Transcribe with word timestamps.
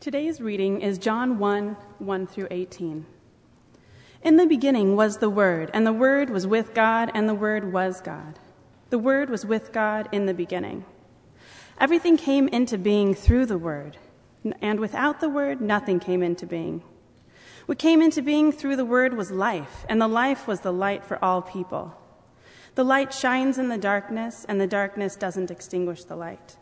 Today's 0.00 0.40
reading 0.40 0.80
is 0.80 0.96
John 0.96 1.38
1 1.38 1.76
1 1.98 2.26
through 2.26 2.48
18. 2.50 3.04
In 4.22 4.36
the 4.38 4.46
beginning 4.46 4.96
was 4.96 5.18
the 5.18 5.28
Word, 5.28 5.70
and 5.74 5.86
the 5.86 5.92
Word 5.92 6.30
was 6.30 6.46
with 6.46 6.72
God, 6.72 7.10
and 7.12 7.28
the 7.28 7.34
Word 7.34 7.70
was 7.70 8.00
God. 8.00 8.38
The 8.88 8.98
Word 8.98 9.28
was 9.28 9.44
with 9.44 9.74
God 9.74 10.08
in 10.10 10.24
the 10.24 10.32
beginning. 10.32 10.86
Everything 11.78 12.16
came 12.16 12.48
into 12.48 12.78
being 12.78 13.12
through 13.12 13.44
the 13.44 13.58
Word, 13.58 13.98
and 14.62 14.80
without 14.80 15.20
the 15.20 15.28
Word, 15.28 15.60
nothing 15.60 16.00
came 16.00 16.22
into 16.22 16.46
being. 16.46 16.82
What 17.66 17.76
came 17.78 18.00
into 18.00 18.22
being 18.22 18.52
through 18.52 18.76
the 18.76 18.86
Word 18.86 19.18
was 19.18 19.30
life, 19.30 19.84
and 19.86 20.00
the 20.00 20.08
life 20.08 20.48
was 20.48 20.60
the 20.60 20.72
light 20.72 21.04
for 21.04 21.22
all 21.22 21.42
people. 21.42 21.94
The 22.74 22.84
light 22.84 23.12
shines 23.12 23.58
in 23.58 23.68
the 23.68 23.76
darkness, 23.76 24.46
and 24.48 24.58
the 24.58 24.66
darkness 24.66 25.14
doesn't 25.14 25.50
extinguish 25.50 26.04
the 26.04 26.16
light. 26.16 26.56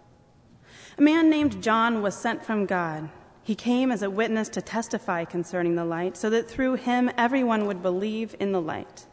A 0.98 1.02
man 1.02 1.30
named 1.30 1.62
John 1.62 2.02
was 2.02 2.16
sent 2.16 2.45
from 2.45 2.66
God. 2.66 3.11
He 3.48 3.55
came 3.55 3.91
as 3.91 4.02
a 4.02 4.11
witness 4.11 4.51
to 4.51 4.61
testify 4.61 5.25
concerning 5.25 5.75
the 5.75 5.87
light, 5.87 6.19
so 6.19 6.29
that 6.29 6.51
through 6.51 6.75
him 6.75 7.11
everyone 7.16 7.65
would 7.65 7.80
believe 7.80 8.37
in 8.39 8.52
the 8.52 8.61
light. 8.61 9.06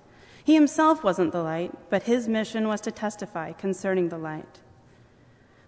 He 0.43 0.55
himself 0.55 1.05
wasn't 1.05 1.31
the 1.31 1.41
light, 1.41 1.71
but 1.89 2.03
his 2.03 2.27
mission 2.27 2.67
was 2.67 2.81
to 2.81 2.91
testify 2.91 3.53
concerning 3.53 4.09
the 4.09 4.17
light. 4.17 4.59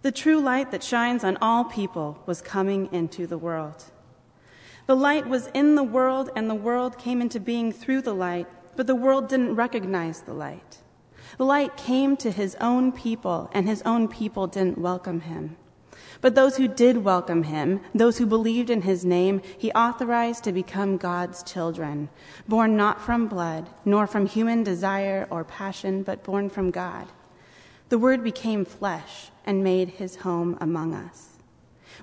The 0.01 0.11
true 0.11 0.41
light 0.41 0.71
that 0.71 0.83
shines 0.83 1.23
on 1.23 1.37
all 1.37 1.63
people 1.63 2.21
was 2.25 2.41
coming 2.41 2.89
into 2.91 3.25
the 3.25 3.37
world. 3.37 3.85
The 4.85 4.97
light 4.97 5.27
was 5.27 5.47
in 5.53 5.75
the 5.75 5.81
world, 5.83 6.29
and 6.35 6.49
the 6.49 6.53
world 6.53 6.97
came 6.97 7.21
into 7.21 7.39
being 7.39 7.71
through 7.71 8.01
the 8.01 8.13
light, 8.13 8.47
but 8.75 8.85
the 8.85 8.95
world 8.95 9.29
didn't 9.29 9.55
recognize 9.55 10.23
the 10.23 10.33
light. 10.33 10.79
The 11.37 11.45
light 11.45 11.77
came 11.77 12.17
to 12.17 12.31
his 12.31 12.55
own 12.59 12.91
people, 12.91 13.49
and 13.53 13.65
his 13.65 13.81
own 13.83 14.09
people 14.09 14.45
didn't 14.45 14.77
welcome 14.77 15.21
him. 15.21 15.55
But 16.21 16.35
those 16.35 16.57
who 16.57 16.67
did 16.67 17.03
welcome 17.03 17.43
him, 17.43 17.81
those 17.93 18.17
who 18.17 18.25
believed 18.25 18.69
in 18.69 18.81
his 18.81 19.05
name, 19.05 19.41
he 19.57 19.71
authorized 19.71 20.43
to 20.45 20.51
become 20.51 20.97
God's 20.97 21.43
children, 21.43 22.09
born 22.47 22.75
not 22.75 23.01
from 23.01 23.27
blood, 23.27 23.69
nor 23.85 24.07
from 24.07 24.25
human 24.25 24.63
desire 24.63 25.27
or 25.29 25.43
passion, 25.43 26.03
but 26.03 26.23
born 26.23 26.49
from 26.49 26.71
God. 26.71 27.07
The 27.89 27.99
Word 27.99 28.23
became 28.23 28.65
flesh 28.65 29.29
and 29.45 29.63
made 29.63 29.89
his 29.89 30.17
home 30.17 30.57
among 30.59 30.93
us. 30.93 31.37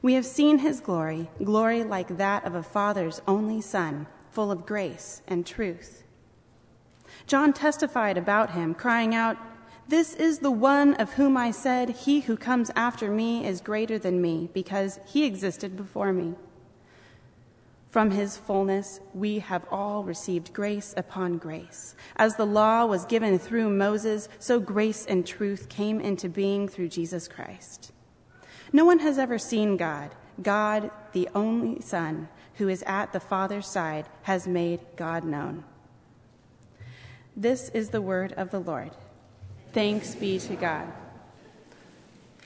We 0.00 0.14
have 0.14 0.27
seen 0.27 0.58
his 0.58 0.81
glory, 0.81 1.31
glory 1.42 1.84
like 1.84 2.16
that 2.16 2.44
of 2.44 2.55
a 2.55 2.62
father's 2.62 3.20
only 3.27 3.60
son, 3.60 4.06
full 4.31 4.50
of 4.50 4.66
grace 4.66 5.22
and 5.27 5.47
truth. 5.47 6.03
John 7.27 7.53
testified 7.53 8.19
about 8.19 8.50
him, 8.50 8.75
crying 8.75 9.14
out, 9.14 9.36
this 9.88 10.14
is 10.14 10.38
the 10.38 10.50
one 10.50 10.94
of 10.94 11.14
whom 11.14 11.36
I 11.36 11.50
said, 11.50 11.90
He 11.90 12.20
who 12.20 12.36
comes 12.36 12.70
after 12.74 13.10
me 13.10 13.46
is 13.46 13.60
greater 13.60 13.98
than 13.98 14.22
me, 14.22 14.48
because 14.54 14.98
he 15.06 15.24
existed 15.24 15.76
before 15.76 16.12
me. 16.12 16.34
From 17.91 18.10
his 18.10 18.36
fullness, 18.36 18.98
we 19.12 19.38
have 19.38 19.64
all 19.70 20.02
received 20.02 20.52
grace 20.52 20.94
upon 20.96 21.38
grace. 21.38 21.94
As 22.16 22.34
the 22.34 22.46
law 22.46 22.86
was 22.86 23.04
given 23.04 23.38
through 23.38 23.70
Moses, 23.70 24.28
so 24.41 24.58
grace 24.58 25.06
and 25.06 25.24
truth 25.24 25.68
came 25.68 26.00
into 26.00 26.28
being 26.28 26.66
through 26.66 26.88
Jesus 26.88 27.28
Christ. 27.28 27.92
No 28.72 28.84
one 28.84 28.98
has 28.98 29.16
ever 29.16 29.38
seen 29.38 29.76
God. 29.76 30.10
God, 30.42 30.91
the 31.12 31.28
only 31.36 31.80
Son, 31.82 32.28
who 32.54 32.69
is 32.69 32.82
at 32.84 33.12
the 33.12 33.20
Father's 33.20 33.69
side, 33.69 34.06
has 34.22 34.48
made 34.48 34.80
God 34.96 35.22
known. 35.22 35.62
This 37.36 37.69
is 37.69 37.91
the 37.91 38.02
word 38.02 38.32
of 38.32 38.50
the 38.50 38.60
Lord. 38.60 38.91
Thanks 39.75 40.14
be 40.14 40.39
to 40.39 40.55
God. 40.55 40.86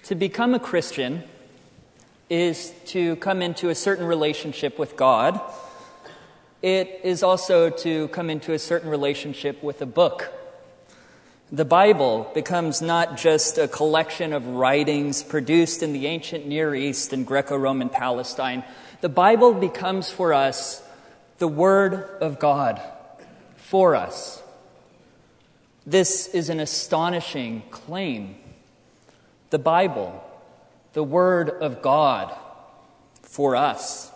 To 0.05 0.15
become 0.15 0.55
a 0.55 0.59
Christian 0.59 1.25
is 2.31 2.73
to 2.87 3.17
come 3.17 3.43
into 3.43 3.69
a 3.69 3.75
certain 3.75 4.07
relationship 4.07 4.79
with 4.79 4.97
God. 4.97 5.39
It 6.63 7.03
is 7.05 7.23
also 7.23 7.69
to 7.69 8.09
come 8.09 8.31
into 8.31 8.55
a 8.55 8.59
certain 8.59 8.89
relationship 8.89 9.63
with 9.63 9.83
a 9.83 9.87
book. 9.87 10.33
The 11.53 11.67
Bible 11.67 12.31
becomes 12.33 12.81
not 12.81 13.19
just 13.19 13.59
a 13.59 13.69
collection 13.69 14.33
of 14.33 14.47
writings 14.47 15.23
produced 15.23 15.83
in 15.83 15.93
the 15.93 16.07
ancient 16.07 16.47
Near 16.47 16.75
East 16.75 17.13
and 17.13 17.27
Greco 17.27 17.59
Roman 17.59 17.91
Palestine. 17.91 18.65
The 19.03 19.11
Bible 19.11 19.53
becomes 19.53 20.11
for 20.11 20.33
us 20.33 20.83
the 21.37 21.49
Word 21.49 21.93
of 22.23 22.39
God 22.39 22.81
for 23.57 23.95
us. 23.95 24.43
This 25.89 26.29
is 26.35 26.51
an 26.51 26.61
astonishing 26.61 27.63
claim. 27.71 28.37
The 29.49 29.59
Bible, 29.59 30.23
the 30.93 31.03
Word 31.03 31.49
of 31.49 31.81
God 31.81 32.37
for 33.23 33.57
us. 33.57 34.13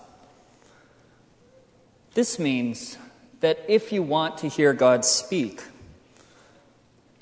This 2.12 2.38
means 2.38 2.98
that 3.40 3.58
if 3.68 3.90
you 3.90 4.02
want 4.02 4.36
to 4.38 4.48
hear 4.48 4.74
God 4.74 5.06
speak, 5.06 5.62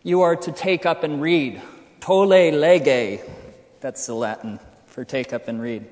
you 0.03 0.23
are 0.23 0.35
to 0.35 0.51
take 0.51 0.85
up 0.85 1.05
and 1.05 1.23
read. 1.23 1.63
Tolle 2.01 2.51
lege, 2.51 3.21
that's 3.81 4.05
the 4.05 4.15
Latin 4.15 4.59
for 4.87 5.05
take 5.05 5.33
up 5.33 5.47
and 5.47 5.63
read. 5.63 5.87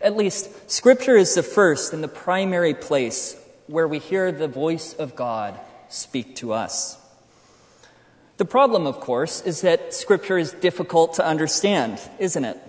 At 0.00 0.16
least, 0.16 0.70
Scripture 0.70 1.18
is 1.18 1.34
the 1.34 1.42
first 1.42 1.92
and 1.92 2.02
the 2.02 2.08
primary 2.08 2.72
place 2.72 3.36
where 3.66 3.86
we 3.86 3.98
hear 3.98 4.32
the 4.32 4.48
voice 4.48 4.94
of 4.94 5.14
God 5.14 5.60
speak 5.90 6.36
to 6.36 6.54
us. 6.54 7.02
The 8.36 8.44
problem, 8.44 8.86
of 8.86 9.00
course, 9.00 9.40
is 9.42 9.62
that 9.62 9.94
Scripture 9.94 10.36
is 10.36 10.52
difficult 10.52 11.14
to 11.14 11.26
understand, 11.26 11.98
isn't 12.18 12.44
it? 12.44 12.60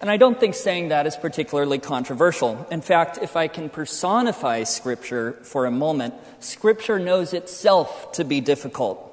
And 0.00 0.10
I 0.10 0.16
don't 0.16 0.38
think 0.38 0.54
saying 0.54 0.88
that 0.88 1.06
is 1.06 1.16
particularly 1.16 1.78
controversial. 1.78 2.66
In 2.70 2.82
fact, 2.82 3.18
if 3.20 3.34
I 3.34 3.48
can 3.48 3.70
personify 3.70 4.62
Scripture 4.64 5.32
for 5.42 5.66
a 5.66 5.70
moment, 5.70 6.14
Scripture 6.40 6.98
knows 6.98 7.32
itself 7.32 8.12
to 8.12 8.24
be 8.24 8.40
difficult. 8.40 9.04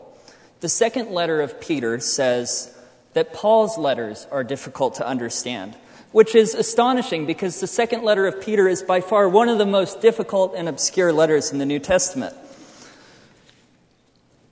The 0.59 0.69
second 0.69 1.11
letter 1.11 1.41
of 1.41 1.59
Peter 1.61 1.99
says 1.99 2.75
that 3.13 3.33
Paul's 3.33 3.77
letters 3.77 4.27
are 4.31 4.43
difficult 4.43 4.95
to 4.95 5.07
understand, 5.07 5.75
which 6.11 6.35
is 6.35 6.53
astonishing 6.53 7.25
because 7.25 7.61
the 7.61 7.67
second 7.67 8.03
letter 8.03 8.27
of 8.27 8.41
Peter 8.41 8.67
is 8.67 8.83
by 8.83 8.99
far 8.99 9.29
one 9.29 9.47
of 9.47 9.57
the 9.57 9.65
most 9.65 10.01
difficult 10.01 10.53
and 10.55 10.67
obscure 10.67 11.13
letters 11.13 11.51
in 11.51 11.59
the 11.59 11.65
New 11.65 11.79
Testament. 11.79 12.35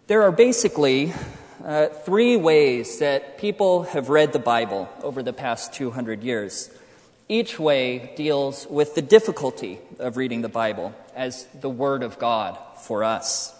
There 0.05 0.23
are 0.23 0.33
basically 0.33 1.13
uh, 1.63 1.87
three 1.87 2.35
ways 2.35 2.99
that 2.99 3.37
people 3.37 3.83
have 3.83 4.09
read 4.09 4.33
the 4.33 4.39
Bible 4.39 4.89
over 5.01 5.23
the 5.23 5.31
past 5.31 5.71
200 5.71 6.23
years. 6.23 6.69
Each 7.29 7.57
way 7.57 8.11
deals 8.17 8.67
with 8.69 8.95
the 8.95 9.01
difficulty 9.01 9.79
of 9.99 10.17
reading 10.17 10.41
the 10.41 10.49
Bible 10.49 10.93
as 11.15 11.45
the 11.57 11.69
Word 11.69 12.03
of 12.03 12.19
God 12.19 12.57
for 12.81 13.05
us. 13.05 13.55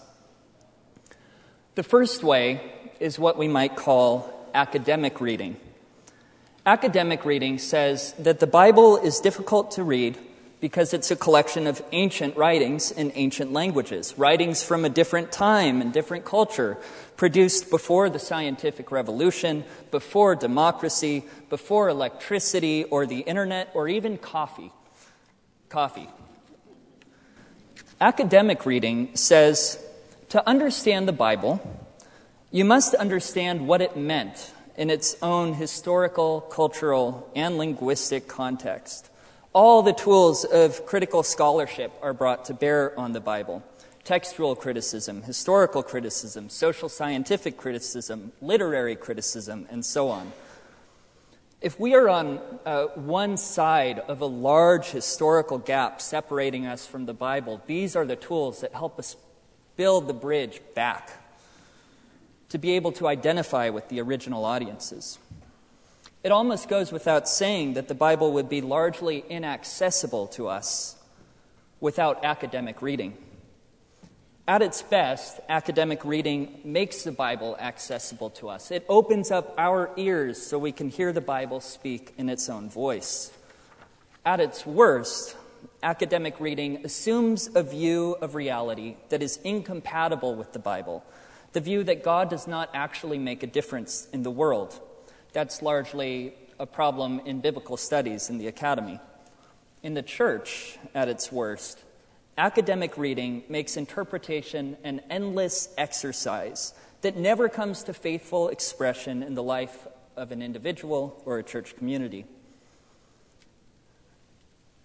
The 1.76 1.82
first 1.82 2.22
way 2.22 2.60
is 3.00 3.18
what 3.18 3.38
we 3.38 3.48
might 3.48 3.74
call 3.74 4.30
academic 4.52 5.22
reading. 5.22 5.56
Academic 6.66 7.24
reading 7.24 7.56
says 7.56 8.12
that 8.18 8.40
the 8.40 8.46
Bible 8.46 8.98
is 8.98 9.18
difficult 9.18 9.70
to 9.72 9.82
read 9.82 10.18
because 10.64 10.94
it's 10.94 11.10
a 11.10 11.16
collection 11.16 11.66
of 11.66 11.82
ancient 11.92 12.34
writings 12.38 12.90
in 12.90 13.12
ancient 13.16 13.52
languages, 13.52 14.14
writings 14.16 14.64
from 14.64 14.82
a 14.86 14.88
different 14.88 15.30
time 15.30 15.82
and 15.82 15.92
different 15.92 16.24
culture, 16.24 16.78
produced 17.18 17.68
before 17.68 18.08
the 18.08 18.18
scientific 18.18 18.90
revolution, 18.90 19.62
before 19.90 20.34
democracy, 20.34 21.22
before 21.50 21.90
electricity 21.90 22.84
or 22.84 23.04
the 23.04 23.18
internet 23.18 23.68
or 23.74 23.88
even 23.88 24.16
coffee. 24.16 24.72
Coffee. 25.68 26.08
Academic 28.00 28.64
reading 28.64 29.14
says 29.14 29.78
to 30.30 30.48
understand 30.48 31.06
the 31.06 31.12
Bible, 31.12 31.60
you 32.50 32.64
must 32.64 32.94
understand 32.94 33.68
what 33.68 33.82
it 33.82 33.98
meant 33.98 34.50
in 34.78 34.88
its 34.88 35.14
own 35.20 35.52
historical, 35.52 36.40
cultural, 36.40 37.30
and 37.36 37.58
linguistic 37.58 38.26
context. 38.26 39.10
All 39.54 39.84
the 39.84 39.92
tools 39.92 40.44
of 40.44 40.84
critical 40.84 41.22
scholarship 41.22 41.92
are 42.02 42.12
brought 42.12 42.46
to 42.46 42.54
bear 42.54 42.98
on 42.98 43.12
the 43.12 43.20
Bible 43.20 43.62
textual 44.02 44.56
criticism, 44.56 45.22
historical 45.22 45.80
criticism, 45.84 46.50
social 46.50 46.88
scientific 46.88 47.56
criticism, 47.56 48.32
literary 48.42 48.96
criticism, 48.96 49.66
and 49.70 49.84
so 49.84 50.08
on. 50.08 50.32
If 51.60 51.78
we 51.78 51.94
are 51.94 52.08
on 52.08 52.40
uh, 52.66 52.86
one 52.96 53.36
side 53.36 54.00
of 54.00 54.20
a 54.20 54.26
large 54.26 54.86
historical 54.86 55.58
gap 55.58 56.02
separating 56.02 56.66
us 56.66 56.84
from 56.84 57.06
the 57.06 57.14
Bible, 57.14 57.62
these 57.66 57.94
are 57.94 58.04
the 58.04 58.16
tools 58.16 58.60
that 58.60 58.72
help 58.72 58.98
us 58.98 59.16
build 59.76 60.08
the 60.08 60.14
bridge 60.14 60.60
back 60.74 61.12
to 62.48 62.58
be 62.58 62.72
able 62.72 62.90
to 62.92 63.06
identify 63.06 63.68
with 63.68 63.88
the 63.88 64.00
original 64.00 64.44
audiences. 64.44 65.18
It 66.24 66.32
almost 66.32 66.70
goes 66.70 66.90
without 66.90 67.28
saying 67.28 67.74
that 67.74 67.86
the 67.86 67.94
Bible 67.94 68.32
would 68.32 68.48
be 68.48 68.62
largely 68.62 69.22
inaccessible 69.28 70.26
to 70.28 70.48
us 70.48 70.96
without 71.80 72.24
academic 72.24 72.80
reading. 72.80 73.18
At 74.48 74.62
its 74.62 74.80
best, 74.80 75.38
academic 75.50 76.02
reading 76.02 76.62
makes 76.64 77.02
the 77.02 77.12
Bible 77.12 77.58
accessible 77.60 78.30
to 78.30 78.48
us. 78.48 78.70
It 78.70 78.86
opens 78.88 79.30
up 79.30 79.52
our 79.58 79.90
ears 79.98 80.40
so 80.40 80.58
we 80.58 80.72
can 80.72 80.88
hear 80.88 81.12
the 81.12 81.20
Bible 81.20 81.60
speak 81.60 82.14
in 82.16 82.30
its 82.30 82.48
own 82.48 82.70
voice. 82.70 83.30
At 84.24 84.40
its 84.40 84.64
worst, 84.64 85.36
academic 85.82 86.40
reading 86.40 86.86
assumes 86.86 87.50
a 87.54 87.62
view 87.62 88.16
of 88.22 88.34
reality 88.34 88.96
that 89.10 89.22
is 89.22 89.38
incompatible 89.44 90.34
with 90.34 90.54
the 90.54 90.58
Bible, 90.58 91.04
the 91.52 91.60
view 91.60 91.84
that 91.84 92.02
God 92.02 92.30
does 92.30 92.46
not 92.46 92.70
actually 92.72 93.18
make 93.18 93.42
a 93.42 93.46
difference 93.46 94.08
in 94.10 94.22
the 94.22 94.30
world. 94.30 94.80
That's 95.34 95.62
largely 95.62 96.32
a 96.60 96.64
problem 96.64 97.20
in 97.26 97.40
biblical 97.40 97.76
studies 97.76 98.30
in 98.30 98.38
the 98.38 98.46
academy. 98.46 99.00
In 99.82 99.94
the 99.94 100.02
church, 100.02 100.78
at 100.94 101.08
its 101.08 101.32
worst, 101.32 101.82
academic 102.38 102.96
reading 102.96 103.42
makes 103.48 103.76
interpretation 103.76 104.76
an 104.84 105.00
endless 105.10 105.74
exercise 105.76 106.72
that 107.02 107.16
never 107.16 107.48
comes 107.48 107.82
to 107.82 107.92
faithful 107.92 108.48
expression 108.48 109.24
in 109.24 109.34
the 109.34 109.42
life 109.42 109.88
of 110.16 110.30
an 110.30 110.40
individual 110.40 111.20
or 111.26 111.38
a 111.38 111.42
church 111.42 111.76
community. 111.76 112.24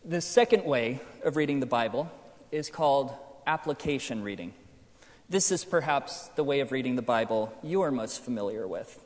The 0.03 0.19
second 0.19 0.65
way 0.65 0.99
of 1.23 1.35
reading 1.35 1.59
the 1.59 1.67
Bible 1.67 2.11
is 2.51 2.71
called 2.71 3.13
application 3.45 4.23
reading. 4.23 4.55
This 5.29 5.51
is 5.51 5.63
perhaps 5.63 6.29
the 6.29 6.43
way 6.43 6.61
of 6.61 6.71
reading 6.71 6.95
the 6.95 7.03
Bible 7.03 7.53
you 7.61 7.81
are 7.81 7.91
most 7.91 8.23
familiar 8.23 8.67
with. 8.67 8.99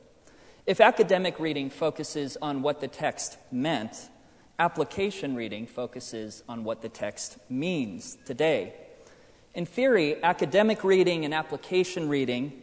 If 0.66 0.80
academic 0.80 1.42
reading 1.42 1.70
focuses 1.70 2.38
on 2.42 2.62
what 2.62 2.80
the 2.80 2.88
text 2.88 3.38
meant, 3.52 4.10
application 4.58 5.36
reading 5.36 5.68
focuses 5.68 6.42
on 6.48 6.64
what 6.64 6.82
the 6.82 6.88
text 6.88 7.38
means 7.50 8.18
today. 8.24 8.74
In 9.54 9.66
theory, 9.66 10.24
academic 10.24 10.86
reading 10.86 11.26
and 11.26 11.34
application 11.34 12.08
reading 12.08 12.62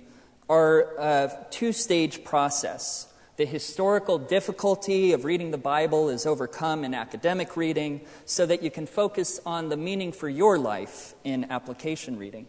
are 0.48 0.96
a 0.98 1.46
two 1.50 1.72
stage 1.72 2.24
process. 2.24 3.06
The 3.36 3.44
historical 3.44 4.18
difficulty 4.18 5.12
of 5.12 5.26
reading 5.26 5.50
the 5.50 5.58
Bible 5.58 6.08
is 6.08 6.24
overcome 6.24 6.84
in 6.84 6.94
academic 6.94 7.54
reading 7.54 8.00
so 8.24 8.46
that 8.46 8.62
you 8.62 8.70
can 8.70 8.86
focus 8.86 9.40
on 9.44 9.68
the 9.68 9.76
meaning 9.76 10.12
for 10.12 10.28
your 10.28 10.58
life 10.58 11.14
in 11.22 11.50
application 11.50 12.16
reading. 12.16 12.46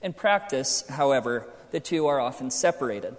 In 0.00 0.14
practice, 0.14 0.88
however, 0.88 1.46
the 1.70 1.80
two 1.80 2.06
are 2.06 2.18
often 2.18 2.50
separated, 2.50 3.14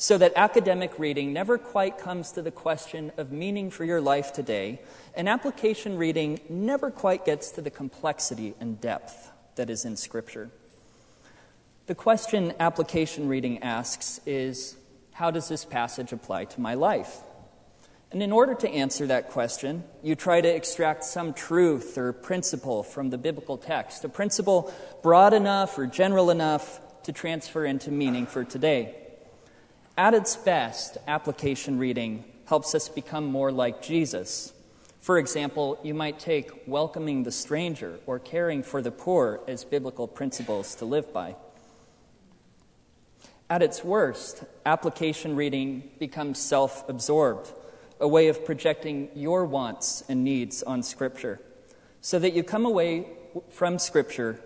so 0.00 0.16
that 0.16 0.32
academic 0.36 0.96
reading 0.96 1.32
never 1.32 1.58
quite 1.58 1.98
comes 1.98 2.30
to 2.30 2.40
the 2.40 2.52
question 2.52 3.10
of 3.16 3.32
meaning 3.32 3.68
for 3.68 3.84
your 3.84 4.00
life 4.00 4.32
today, 4.32 4.80
and 5.16 5.28
application 5.28 5.98
reading 5.98 6.40
never 6.48 6.88
quite 6.88 7.24
gets 7.24 7.50
to 7.50 7.60
the 7.60 7.70
complexity 7.70 8.54
and 8.60 8.80
depth 8.80 9.32
that 9.56 9.68
is 9.68 9.84
in 9.84 9.96
Scripture. 9.96 10.50
The 11.86 11.96
question 11.96 12.54
application 12.60 13.26
reading 13.26 13.64
asks 13.64 14.20
is 14.24 14.76
how 15.14 15.32
does 15.32 15.48
this 15.48 15.64
passage 15.64 16.12
apply 16.12 16.44
to 16.44 16.60
my 16.60 16.74
life? 16.74 17.18
And 18.12 18.22
in 18.22 18.30
order 18.30 18.54
to 18.54 18.70
answer 18.70 19.04
that 19.08 19.30
question, 19.30 19.82
you 20.04 20.14
try 20.14 20.40
to 20.40 20.48
extract 20.48 21.02
some 21.02 21.34
truth 21.34 21.98
or 21.98 22.12
principle 22.12 22.84
from 22.84 23.10
the 23.10 23.18
biblical 23.18 23.58
text, 23.58 24.04
a 24.04 24.08
principle 24.08 24.72
broad 25.02 25.34
enough 25.34 25.76
or 25.76 25.88
general 25.88 26.30
enough 26.30 26.80
to 27.02 27.12
transfer 27.12 27.64
into 27.64 27.90
meaning 27.90 28.26
for 28.26 28.44
today. 28.44 29.07
At 29.98 30.14
its 30.14 30.36
best, 30.36 30.96
application 31.08 31.76
reading 31.76 32.22
helps 32.46 32.72
us 32.76 32.88
become 32.88 33.26
more 33.26 33.50
like 33.50 33.82
Jesus. 33.82 34.52
For 35.00 35.18
example, 35.18 35.76
you 35.82 35.92
might 35.92 36.20
take 36.20 36.68
welcoming 36.68 37.24
the 37.24 37.32
stranger 37.32 37.98
or 38.06 38.20
caring 38.20 38.62
for 38.62 38.80
the 38.80 38.92
poor 38.92 39.40
as 39.48 39.64
biblical 39.64 40.06
principles 40.06 40.76
to 40.76 40.84
live 40.84 41.12
by. 41.12 41.34
At 43.50 43.60
its 43.60 43.82
worst, 43.82 44.44
application 44.64 45.34
reading 45.34 45.90
becomes 45.98 46.38
self 46.38 46.88
absorbed 46.88 47.50
a 47.98 48.06
way 48.06 48.28
of 48.28 48.44
projecting 48.44 49.08
your 49.16 49.44
wants 49.44 50.04
and 50.08 50.22
needs 50.22 50.62
on 50.62 50.84
Scripture, 50.84 51.40
so 52.02 52.20
that 52.20 52.34
you 52.34 52.44
come 52.44 52.64
away 52.64 53.08
from 53.50 53.80
Scripture 53.80 54.38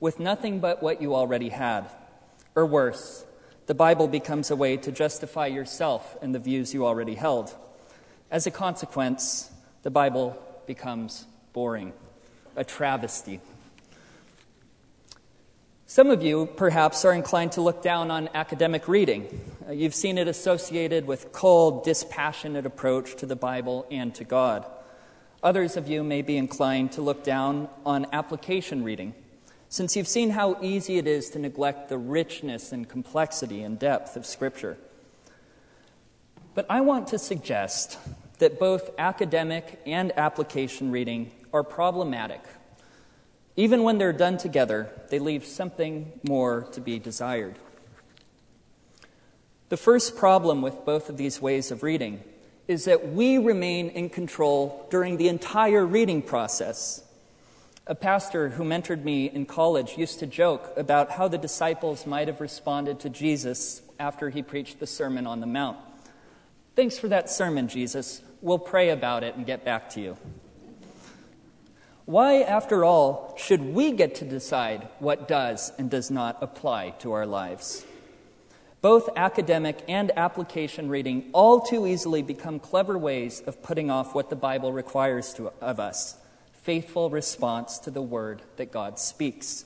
with 0.00 0.18
nothing 0.18 0.58
but 0.58 0.82
what 0.82 1.00
you 1.00 1.14
already 1.14 1.50
had. 1.50 1.88
Or 2.56 2.66
worse, 2.66 3.24
the 3.68 3.74
Bible 3.74 4.08
becomes 4.08 4.50
a 4.50 4.56
way 4.56 4.78
to 4.78 4.90
justify 4.90 5.46
yourself 5.46 6.16
and 6.22 6.34
the 6.34 6.38
views 6.38 6.72
you 6.72 6.86
already 6.86 7.14
held. 7.14 7.54
As 8.30 8.46
a 8.46 8.50
consequence, 8.50 9.50
the 9.82 9.90
Bible 9.90 10.42
becomes 10.66 11.26
boring, 11.52 11.92
a 12.56 12.64
travesty. 12.64 13.40
Some 15.86 16.08
of 16.08 16.22
you, 16.22 16.46
perhaps, 16.56 17.04
are 17.04 17.12
inclined 17.12 17.52
to 17.52 17.60
look 17.60 17.82
down 17.82 18.10
on 18.10 18.30
academic 18.32 18.88
reading. 18.88 19.28
Uh, 19.68 19.72
you've 19.72 19.94
seen 19.94 20.16
it 20.16 20.28
associated 20.28 21.06
with 21.06 21.32
cold, 21.32 21.84
dispassionate 21.84 22.64
approach 22.64 23.16
to 23.16 23.26
the 23.26 23.36
Bible 23.36 23.86
and 23.90 24.14
to 24.14 24.24
God. 24.24 24.64
Others 25.42 25.76
of 25.76 25.88
you 25.88 26.02
may 26.02 26.22
be 26.22 26.38
inclined 26.38 26.92
to 26.92 27.02
look 27.02 27.22
down 27.22 27.68
on 27.84 28.06
application 28.14 28.82
reading, 28.82 29.14
since 29.68 29.96
you've 29.96 30.08
seen 30.08 30.30
how 30.30 30.58
easy 30.62 30.98
it 30.98 31.06
is 31.06 31.30
to 31.30 31.38
neglect 31.38 31.88
the 31.88 31.98
richness 31.98 32.72
and 32.72 32.88
complexity 32.88 33.62
and 33.62 33.78
depth 33.78 34.16
of 34.16 34.24
Scripture. 34.24 34.78
But 36.54 36.66
I 36.70 36.80
want 36.80 37.08
to 37.08 37.18
suggest 37.18 37.98
that 38.38 38.58
both 38.58 38.90
academic 38.98 39.80
and 39.86 40.16
application 40.16 40.90
reading 40.90 41.32
are 41.52 41.62
problematic 41.62 42.40
even 43.58 43.82
when 43.82 43.98
they're 43.98 44.12
done 44.12 44.38
together, 44.38 44.88
they 45.10 45.18
leave 45.18 45.44
something 45.44 46.12
more 46.22 46.68
to 46.70 46.80
be 46.80 47.00
desired. 47.00 47.56
The 49.68 49.76
first 49.76 50.16
problem 50.16 50.62
with 50.62 50.84
both 50.84 51.08
of 51.08 51.16
these 51.16 51.42
ways 51.42 51.72
of 51.72 51.82
reading 51.82 52.22
is 52.68 52.84
that 52.84 53.08
we 53.08 53.36
remain 53.36 53.88
in 53.88 54.10
control 54.10 54.86
during 54.92 55.16
the 55.16 55.26
entire 55.26 55.84
reading 55.84 56.22
process. 56.22 57.02
A 57.90 57.94
pastor 57.94 58.50
who 58.50 58.64
mentored 58.64 59.02
me 59.02 59.30
in 59.30 59.46
college 59.46 59.96
used 59.96 60.18
to 60.18 60.26
joke 60.26 60.74
about 60.76 61.12
how 61.12 61.26
the 61.26 61.38
disciples 61.38 62.06
might 62.06 62.28
have 62.28 62.38
responded 62.38 63.00
to 63.00 63.08
Jesus 63.08 63.80
after 63.98 64.28
he 64.28 64.42
preached 64.42 64.78
the 64.78 64.86
Sermon 64.86 65.26
on 65.26 65.40
the 65.40 65.46
Mount. 65.46 65.78
Thanks 66.76 66.98
for 66.98 67.08
that 67.08 67.30
sermon, 67.30 67.66
Jesus. 67.66 68.20
We'll 68.42 68.58
pray 68.58 68.90
about 68.90 69.24
it 69.24 69.36
and 69.36 69.46
get 69.46 69.64
back 69.64 69.88
to 69.90 70.02
you. 70.02 70.18
Why, 72.04 72.42
after 72.42 72.84
all, 72.84 73.34
should 73.38 73.62
we 73.62 73.92
get 73.92 74.16
to 74.16 74.26
decide 74.26 74.86
what 74.98 75.26
does 75.26 75.72
and 75.78 75.88
does 75.88 76.10
not 76.10 76.36
apply 76.42 76.90
to 76.98 77.12
our 77.12 77.24
lives? 77.24 77.86
Both 78.82 79.08
academic 79.16 79.82
and 79.88 80.12
application 80.14 80.90
reading 80.90 81.30
all 81.32 81.62
too 81.62 81.86
easily 81.86 82.20
become 82.20 82.58
clever 82.58 82.98
ways 82.98 83.40
of 83.46 83.62
putting 83.62 83.90
off 83.90 84.14
what 84.14 84.28
the 84.28 84.36
Bible 84.36 84.74
requires 84.74 85.32
to, 85.34 85.52
of 85.62 85.80
us 85.80 86.18
faithful 86.68 87.08
response 87.08 87.78
to 87.78 87.90
the 87.90 88.02
word 88.02 88.42
that 88.58 88.70
God 88.70 88.98
speaks. 88.98 89.64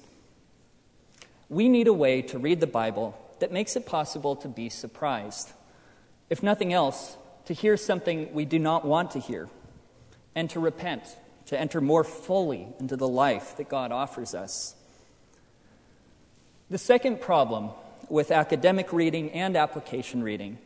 We 1.49 1.69
need 1.69 1.89
a 1.89 1.93
way 1.93 2.23
to 2.23 2.39
read 2.39 2.61
the 2.61 2.67
Bible 2.69 3.19
that 3.41 3.51
makes 3.51 3.75
it 3.75 3.87
possible 3.87 4.37
to 4.37 4.47
be 4.47 4.69
surprised. 4.69 5.51
If 6.31 6.45
nothing 6.45 6.73
else, 6.73 7.17
to 7.47 7.55
hear 7.55 7.77
something 7.77 8.33
we 8.33 8.45
do 8.45 8.61
not 8.61 8.85
want 8.85 9.11
to 9.11 9.19
hear, 9.19 9.49
and 10.37 10.49
to 10.51 10.61
repent 10.61 11.03
to 11.47 11.59
enter 11.59 11.81
more 11.81 12.05
fully 12.05 12.69
into 12.79 12.97
the 12.97 13.09
life 13.09 13.57
that 13.57 13.69
God 13.69 13.91
offers 13.91 14.33
us. 14.33 14.77
The 16.71 16.79
second 16.79 17.21
problem 17.21 17.71
with 18.11 18.31
academic 18.31 18.93
reading 18.93 19.33
and 19.33 19.57
application 19.57 20.23
reading 20.23 20.57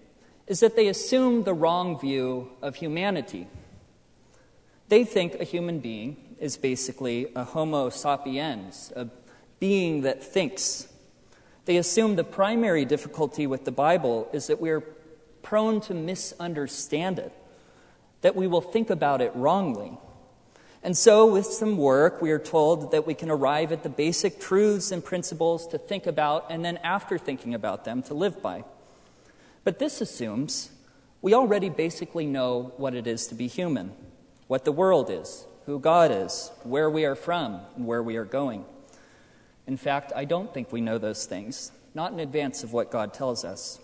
is 0.46 0.60
that 0.60 0.76
they 0.76 0.88
assume 0.88 1.44
the 1.44 1.54
wrong 1.54 1.98
view 1.98 2.50
of 2.60 2.74
humanity. 2.74 3.46
They 4.88 5.02
think 5.04 5.36
a 5.40 5.44
human 5.44 5.78
being 5.78 6.18
is 6.38 6.56
basically 6.56 7.28
a 7.34 7.44
Homo 7.44 7.90
sapiens, 7.90 8.92
a 8.96 9.08
being 9.58 10.02
that 10.02 10.22
thinks. 10.22 10.88
They 11.64 11.76
assume 11.76 12.16
the 12.16 12.24
primary 12.24 12.84
difficulty 12.84 13.46
with 13.46 13.64
the 13.64 13.72
Bible 13.72 14.28
is 14.32 14.46
that 14.46 14.60
we're 14.60 14.82
prone 15.42 15.80
to 15.82 15.94
misunderstand 15.94 17.18
it, 17.18 17.32
that 18.20 18.36
we 18.36 18.46
will 18.46 18.60
think 18.60 18.90
about 18.90 19.20
it 19.20 19.32
wrongly. 19.34 19.98
And 20.82 20.96
so, 20.96 21.26
with 21.26 21.46
some 21.46 21.76
work, 21.76 22.22
we 22.22 22.30
are 22.30 22.38
told 22.38 22.92
that 22.92 23.06
we 23.06 23.14
can 23.14 23.30
arrive 23.30 23.72
at 23.72 23.82
the 23.82 23.88
basic 23.88 24.38
truths 24.38 24.92
and 24.92 25.04
principles 25.04 25.66
to 25.68 25.78
think 25.78 26.06
about, 26.06 26.46
and 26.48 26.64
then 26.64 26.76
after 26.78 27.18
thinking 27.18 27.54
about 27.54 27.84
them, 27.84 28.02
to 28.04 28.14
live 28.14 28.40
by. 28.40 28.62
But 29.64 29.80
this 29.80 30.00
assumes 30.00 30.70
we 31.22 31.34
already 31.34 31.70
basically 31.70 32.26
know 32.26 32.72
what 32.76 32.94
it 32.94 33.08
is 33.08 33.26
to 33.28 33.34
be 33.34 33.48
human, 33.48 33.92
what 34.46 34.64
the 34.64 34.70
world 34.70 35.10
is, 35.10 35.44
who 35.66 35.78
God 35.78 36.10
is, 36.10 36.50
where 36.62 36.88
we 36.88 37.04
are 37.04 37.14
from, 37.14 37.60
and 37.76 37.86
where 37.86 38.02
we 38.02 38.16
are 38.16 38.24
going. 38.24 38.64
In 39.66 39.76
fact, 39.76 40.12
I 40.16 40.24
don't 40.24 40.54
think 40.54 40.72
we 40.72 40.80
know 40.80 40.98
those 40.98 41.26
things, 41.26 41.72
not 41.94 42.12
in 42.12 42.20
advance 42.20 42.62
of 42.62 42.72
what 42.72 42.90
God 42.90 43.12
tells 43.12 43.44
us. 43.44 43.78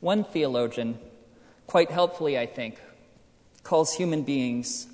One 0.00 0.24
theologian, 0.24 0.98
quite 1.66 1.90
helpfully, 1.90 2.38
I 2.38 2.46
think, 2.46 2.80
calls 3.62 3.94
human 3.94 4.22
beings 4.22 4.88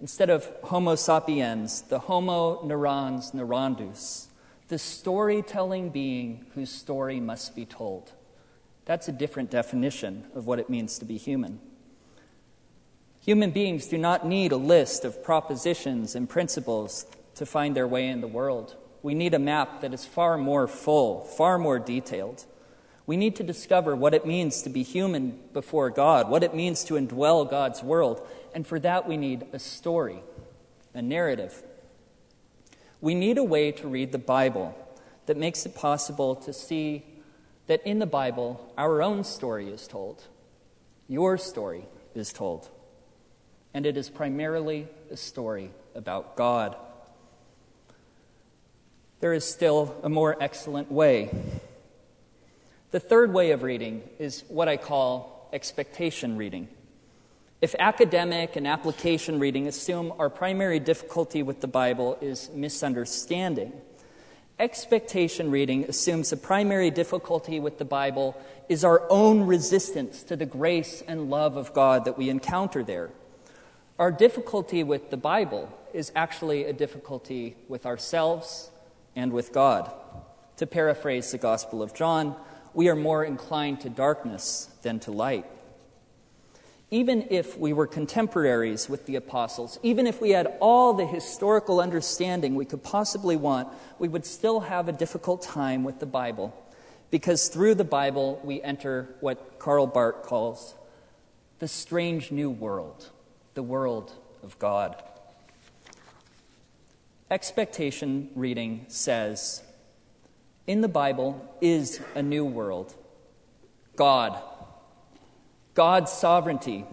Instead 0.00 0.30
of 0.30 0.48
Homo 0.62 0.94
sapiens, 0.94 1.82
the 1.82 1.98
Homo 1.98 2.62
narrans 2.62 3.32
narrandus, 3.34 4.26
the 4.68 4.78
storytelling 4.78 5.90
being 5.90 6.46
whose 6.54 6.70
story 6.70 7.18
must 7.18 7.56
be 7.56 7.64
told. 7.64 8.12
That's 8.84 9.08
a 9.08 9.12
different 9.12 9.50
definition 9.50 10.24
of 10.34 10.46
what 10.46 10.60
it 10.60 10.70
means 10.70 10.98
to 11.00 11.04
be 11.04 11.16
human. 11.16 11.60
Human 13.28 13.50
beings 13.50 13.88
do 13.88 13.98
not 13.98 14.26
need 14.26 14.52
a 14.52 14.56
list 14.56 15.04
of 15.04 15.22
propositions 15.22 16.14
and 16.14 16.30
principles 16.30 17.04
to 17.34 17.44
find 17.44 17.76
their 17.76 17.86
way 17.86 18.08
in 18.08 18.22
the 18.22 18.26
world. 18.26 18.74
We 19.02 19.12
need 19.12 19.34
a 19.34 19.38
map 19.38 19.82
that 19.82 19.92
is 19.92 20.06
far 20.06 20.38
more 20.38 20.66
full, 20.66 21.24
far 21.24 21.58
more 21.58 21.78
detailed. 21.78 22.46
We 23.04 23.18
need 23.18 23.36
to 23.36 23.42
discover 23.42 23.94
what 23.94 24.14
it 24.14 24.26
means 24.26 24.62
to 24.62 24.70
be 24.70 24.82
human 24.82 25.38
before 25.52 25.90
God, 25.90 26.30
what 26.30 26.42
it 26.42 26.54
means 26.54 26.84
to 26.84 26.94
indwell 26.94 27.50
God's 27.50 27.82
world, 27.82 28.26
and 28.54 28.66
for 28.66 28.80
that 28.80 29.06
we 29.06 29.18
need 29.18 29.44
a 29.52 29.58
story, 29.58 30.22
a 30.94 31.02
narrative. 31.02 31.62
We 33.02 33.14
need 33.14 33.36
a 33.36 33.44
way 33.44 33.72
to 33.72 33.88
read 33.88 34.12
the 34.12 34.16
Bible 34.16 34.74
that 35.26 35.36
makes 35.36 35.66
it 35.66 35.74
possible 35.74 36.34
to 36.34 36.54
see 36.54 37.04
that 37.66 37.86
in 37.86 37.98
the 37.98 38.06
Bible, 38.06 38.72
our 38.78 39.02
own 39.02 39.22
story 39.22 39.68
is 39.68 39.86
told. 39.86 40.24
Your 41.08 41.36
story 41.36 41.84
is 42.14 42.32
told. 42.32 42.70
And 43.78 43.86
it 43.86 43.96
is 43.96 44.10
primarily 44.10 44.88
a 45.08 45.16
story 45.16 45.70
about 45.94 46.34
God. 46.34 46.74
There 49.20 49.32
is 49.32 49.44
still 49.44 49.94
a 50.02 50.08
more 50.08 50.36
excellent 50.40 50.90
way. 50.90 51.30
The 52.90 52.98
third 52.98 53.32
way 53.32 53.52
of 53.52 53.62
reading 53.62 54.02
is 54.18 54.42
what 54.48 54.66
I 54.66 54.78
call 54.78 55.48
expectation 55.52 56.36
reading. 56.36 56.66
If 57.60 57.76
academic 57.78 58.56
and 58.56 58.66
application 58.66 59.38
reading 59.38 59.68
assume 59.68 60.12
our 60.18 60.28
primary 60.28 60.80
difficulty 60.80 61.44
with 61.44 61.60
the 61.60 61.68
Bible 61.68 62.18
is 62.20 62.50
misunderstanding, 62.52 63.72
expectation 64.58 65.52
reading 65.52 65.84
assumes 65.84 66.30
the 66.30 66.36
primary 66.36 66.90
difficulty 66.90 67.60
with 67.60 67.78
the 67.78 67.84
Bible 67.84 68.36
is 68.68 68.82
our 68.82 69.06
own 69.08 69.46
resistance 69.46 70.24
to 70.24 70.34
the 70.34 70.46
grace 70.46 71.00
and 71.06 71.30
love 71.30 71.56
of 71.56 71.72
God 71.72 72.06
that 72.06 72.18
we 72.18 72.28
encounter 72.28 72.82
there. 72.82 73.10
Our 73.98 74.12
difficulty 74.12 74.84
with 74.84 75.10
the 75.10 75.16
Bible 75.16 75.72
is 75.92 76.12
actually 76.14 76.64
a 76.64 76.72
difficulty 76.72 77.56
with 77.68 77.86
ourselves 77.86 78.70
and 79.16 79.32
with 79.32 79.52
God. 79.52 79.92
To 80.58 80.66
paraphrase 80.66 81.32
the 81.32 81.38
Gospel 81.38 81.82
of 81.82 81.94
John, 81.94 82.36
we 82.74 82.88
are 82.88 82.96
more 82.96 83.24
inclined 83.24 83.80
to 83.80 83.90
darkness 83.90 84.70
than 84.82 85.00
to 85.00 85.10
light 85.10 85.46
even 86.90 87.26
if 87.30 87.58
we 87.58 87.72
were 87.72 87.86
contemporaries 87.86 88.88
with 88.88 89.04
the 89.06 89.16
apostles, 89.16 89.78
even 89.82 90.06
if 90.06 90.20
we 90.20 90.30
had 90.30 90.56
all 90.60 90.94
the 90.94 91.06
historical 91.06 91.80
understanding 91.80 92.54
we 92.54 92.64
could 92.64 92.82
possibly 92.82 93.36
want, 93.36 93.68
we 93.98 94.08
would 94.08 94.24
still 94.24 94.60
have 94.60 94.88
a 94.88 94.92
difficult 94.92 95.42
time 95.42 95.84
with 95.84 95.98
the 96.00 96.06
Bible. 96.06 96.54
Because 97.10 97.48
through 97.48 97.74
the 97.74 97.84
Bible, 97.84 98.40
we 98.42 98.62
enter 98.62 99.08
what 99.20 99.58
Karl 99.58 99.86
Barth 99.86 100.22
calls 100.22 100.74
the 101.58 101.68
strange 101.68 102.30
new 102.30 102.48
world, 102.48 103.08
the 103.58 103.62
world 103.64 104.12
of 104.44 104.56
God. 104.60 105.02
Expectation 107.28 108.30
reading 108.36 108.84
says, 108.86 109.64
in 110.68 110.80
the 110.80 110.86
Bible 110.86 111.44
is 111.60 112.00
a 112.14 112.22
new 112.22 112.44
world. 112.44 112.94
God 113.96 114.40
God's 115.74 116.12
sovereignty, 116.12 116.84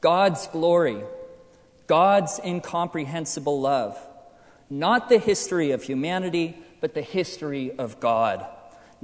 God's 0.00 0.46
glory, 0.46 1.02
God's 1.86 2.40
incomprehensible 2.42 3.60
love. 3.60 3.98
Not 4.70 5.10
the 5.10 5.18
history 5.18 5.72
of 5.72 5.82
humanity, 5.82 6.56
but 6.80 6.94
the 6.94 7.02
history 7.02 7.70
of 7.76 8.00
God. 8.00 8.46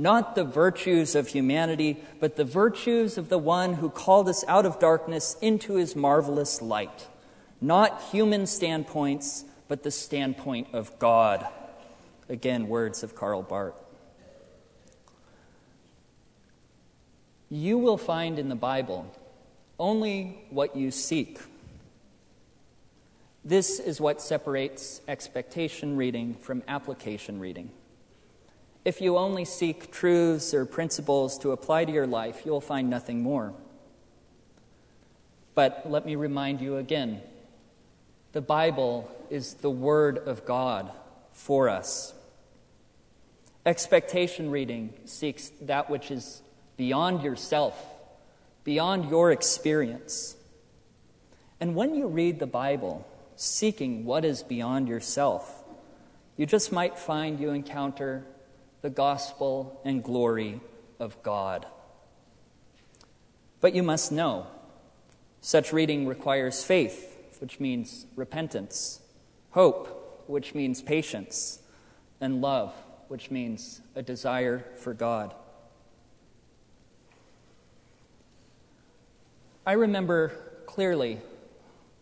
Not 0.01 0.37
the 0.37 0.45
virtues 0.45 1.17
of 1.17 1.27
humanity, 1.27 1.99
but 2.21 2.37
the 2.37 2.45
virtues 2.45 3.19
of 3.19 3.29
the 3.29 3.39
one 3.39 3.75
who 3.75 3.91
called 3.91 4.29
us 4.29 4.45
out 4.47 4.65
of 4.65 4.79
darkness 4.79 5.37
into 5.43 5.75
his 5.75 5.97
marvelous 5.97 6.63
light. 6.63 7.09
Not 7.61 8.01
human 8.13 8.47
standpoints, 8.47 9.45
but 9.67 9.83
the 9.83 9.91
standpoint 9.91 10.69
of 10.73 10.97
God. 11.01 11.49
Again, 12.29 12.69
words 12.69 13.03
of 13.03 13.17
Karl 13.17 13.43
Barth. 13.43 13.75
You 17.51 17.79
will 17.79 17.99
find 17.99 18.39
in 18.39 18.49
the 18.49 18.55
Bible 18.55 19.13
only 19.81 20.45
what 20.51 20.77
you 20.77 20.93
seek. 20.93 21.41
This 23.45 23.81
is 23.81 24.01
what 24.01 24.21
separates 24.21 25.01
expectation 25.09 25.97
reading 25.97 26.35
from 26.35 26.63
application 26.69 27.41
reading. 27.41 27.71
If 28.89 29.03
you 29.03 29.19
only 29.19 29.45
seek 29.45 29.93
truths 29.93 30.55
or 30.55 30.65
principles 30.65 31.37
to 31.41 31.53
apply 31.53 31.85
to 31.85 31.93
your 31.93 32.07
life, 32.07 32.47
you'll 32.47 32.63
find 32.63 32.89
nothing 32.89 33.23
more. 33.23 33.53
But 35.55 35.83
let 35.85 36.07
me 36.07 36.17
remind 36.17 36.63
you 36.63 36.79
again 36.79 37.21
the 38.33 38.41
Bible 38.41 39.15
is 39.29 39.53
the 39.53 39.69
Word 39.69 40.17
of 40.17 40.47
God 40.47 40.91
for 41.33 41.69
us. 41.69 42.15
Expectation 43.67 44.51
reading 44.51 44.95
seeks 45.05 45.51
that 45.61 45.91
which 45.91 46.11
is 46.11 46.41
beyond 46.79 47.23
yourself, 47.23 47.79
beyond 48.65 49.11
your 49.11 49.31
experience. 49.33 50.35
And 51.61 51.75
when 51.75 51.95
you 51.95 52.07
read 52.07 52.39
the 52.39 52.47
Bible, 52.47 53.07
seeking 53.37 54.07
what 54.07 54.25
is 54.25 54.43
beyond 54.43 54.89
yourself, 54.89 55.63
you 56.39 56.47
just 56.47 56.73
might 56.73 56.99
find 56.99 57.39
you 57.39 57.51
encounter 57.51 58.25
the 58.83 58.91
gospel 58.91 59.81
and 59.85 60.03
glory 60.03 60.61
of 60.99 61.21
God. 61.23 61.67
But 63.61 63.75
you 63.75 63.83
must 63.83 64.13
know 64.13 64.47
such 65.41 65.73
reading 65.73 66.07
requires 66.07 66.65
faith, 66.65 67.17
which 67.41 67.61
means 67.61 68.07
repentance, 68.17 69.01
hope, 69.51 70.25
which 70.27 70.55
means 70.55 70.83
patience, 70.83 71.61
and 72.21 72.41
love, 72.41 72.75
which 73.09 73.31
means 73.31 73.81
a 73.95 74.03
desire 74.03 74.65
for 74.77 74.93
God. 74.95 75.35
I 79.67 79.73
remember 79.73 80.33
clearly 80.67 81.19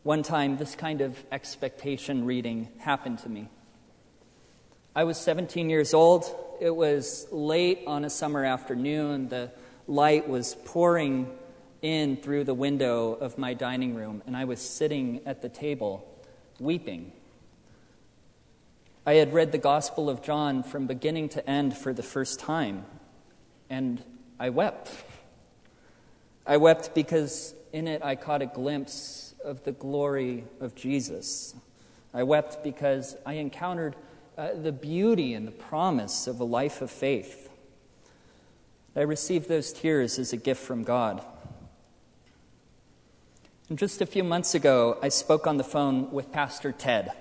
one 0.02 0.22
time 0.22 0.56
this 0.56 0.74
kind 0.74 1.00
of 1.00 1.18
expectation 1.32 2.24
reading 2.24 2.68
happened 2.78 3.18
to 3.20 3.28
me. 3.28 3.48
I 4.94 5.04
was 5.04 5.18
17 5.18 5.68
years 5.68 5.92
old. 5.92 6.24
It 6.58 6.74
was 6.74 7.26
late 7.30 7.80
on 7.86 8.04
a 8.04 8.10
summer 8.10 8.42
afternoon. 8.42 9.28
The 9.28 9.50
light 9.86 10.26
was 10.26 10.54
pouring 10.64 11.30
in 11.82 12.16
through 12.16 12.44
the 12.44 12.54
window 12.54 13.12
of 13.12 13.36
my 13.36 13.52
dining 13.52 13.94
room, 13.94 14.22
and 14.26 14.34
I 14.34 14.46
was 14.46 14.60
sitting 14.60 15.20
at 15.26 15.42
the 15.42 15.50
table 15.50 16.08
weeping. 16.58 17.12
I 19.04 19.14
had 19.14 19.34
read 19.34 19.52
the 19.52 19.58
Gospel 19.58 20.08
of 20.08 20.22
John 20.22 20.62
from 20.62 20.86
beginning 20.86 21.28
to 21.30 21.48
end 21.48 21.76
for 21.76 21.92
the 21.92 22.02
first 22.02 22.40
time, 22.40 22.86
and 23.68 24.02
I 24.40 24.48
wept. 24.48 24.90
I 26.46 26.56
wept 26.56 26.94
because 26.94 27.54
in 27.72 27.86
it 27.86 28.02
I 28.02 28.16
caught 28.16 28.40
a 28.40 28.46
glimpse 28.46 29.34
of 29.44 29.62
the 29.64 29.72
glory 29.72 30.44
of 30.60 30.74
Jesus. 30.74 31.54
I 32.14 32.22
wept 32.22 32.64
because 32.64 33.14
I 33.26 33.34
encountered 33.34 33.94
uh, 34.36 34.52
the 34.54 34.72
beauty 34.72 35.34
and 35.34 35.46
the 35.46 35.52
promise 35.52 36.26
of 36.26 36.40
a 36.40 36.44
life 36.44 36.82
of 36.82 36.90
faith. 36.90 37.48
I 38.94 39.00
received 39.00 39.48
those 39.48 39.72
tears 39.72 40.18
as 40.18 40.32
a 40.32 40.36
gift 40.36 40.62
from 40.62 40.82
God. 40.82 41.24
And 43.68 43.78
just 43.78 44.00
a 44.00 44.06
few 44.06 44.24
months 44.24 44.54
ago, 44.54 44.98
I 45.02 45.08
spoke 45.08 45.46
on 45.46 45.56
the 45.56 45.64
phone 45.64 46.10
with 46.12 46.32
Pastor 46.32 46.72
Ted. 46.72 47.12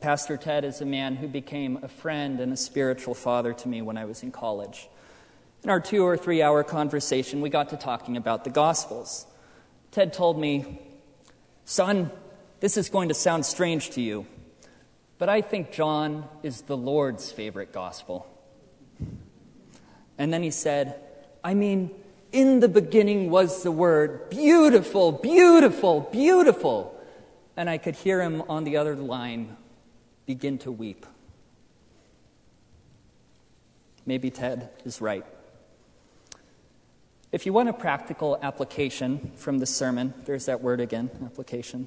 Pastor 0.00 0.36
Ted 0.36 0.64
is 0.64 0.80
a 0.80 0.86
man 0.86 1.16
who 1.16 1.28
became 1.28 1.78
a 1.82 1.88
friend 1.88 2.40
and 2.40 2.52
a 2.52 2.56
spiritual 2.56 3.14
father 3.14 3.52
to 3.52 3.68
me 3.68 3.82
when 3.82 3.98
I 3.98 4.06
was 4.06 4.22
in 4.22 4.32
college. 4.32 4.88
In 5.64 5.70
our 5.70 5.80
two 5.80 6.04
or 6.04 6.16
three 6.16 6.42
hour 6.42 6.64
conversation, 6.64 7.40
we 7.40 7.50
got 7.50 7.68
to 7.70 7.76
talking 7.76 8.16
about 8.16 8.44
the 8.44 8.50
Gospels. 8.50 9.26
Ted 9.90 10.12
told 10.12 10.38
me, 10.38 10.80
Son, 11.64 12.10
this 12.60 12.76
is 12.76 12.88
going 12.88 13.08
to 13.08 13.14
sound 13.14 13.44
strange 13.44 13.90
to 13.90 14.00
you, 14.00 14.26
but 15.22 15.28
I 15.28 15.40
think 15.40 15.70
John 15.70 16.28
is 16.42 16.62
the 16.62 16.76
Lord's 16.76 17.30
favorite 17.30 17.72
Gospel. 17.72 18.26
And 20.18 20.32
then 20.32 20.42
he 20.42 20.50
said, 20.50 20.96
I 21.44 21.54
mean, 21.54 21.92
in 22.32 22.58
the 22.58 22.66
beginning 22.66 23.30
was 23.30 23.62
the 23.62 23.70
Word. 23.70 24.30
Beautiful, 24.30 25.12
beautiful, 25.12 26.00
beautiful. 26.00 27.00
And 27.56 27.70
I 27.70 27.78
could 27.78 27.94
hear 27.94 28.20
him 28.20 28.42
on 28.48 28.64
the 28.64 28.78
other 28.78 28.96
line 28.96 29.56
begin 30.26 30.58
to 30.58 30.72
weep. 30.72 31.06
Maybe 34.04 34.28
Ted 34.28 34.70
is 34.84 35.00
right. 35.00 35.24
If 37.30 37.46
you 37.46 37.52
want 37.52 37.68
a 37.68 37.72
practical 37.72 38.40
application 38.42 39.30
from 39.36 39.60
the 39.60 39.66
sermon, 39.66 40.14
there's 40.24 40.46
that 40.46 40.62
word 40.62 40.80
again, 40.80 41.10
application. 41.24 41.86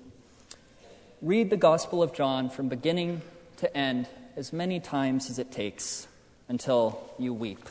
Read 1.21 1.49
the 1.49 1.57
Gospel 1.57 2.03
of 2.03 2.13
John 2.13 2.49
from 2.49 2.67
beginning 2.67 3.21
to 3.57 3.75
end 3.75 4.09
as 4.35 4.51
many 4.51 4.81
times 4.81 5.29
as 5.29 5.39
it 5.39 5.49
takes 5.49 6.07
until 6.49 7.09
you 7.17 7.33
weep 7.33 7.69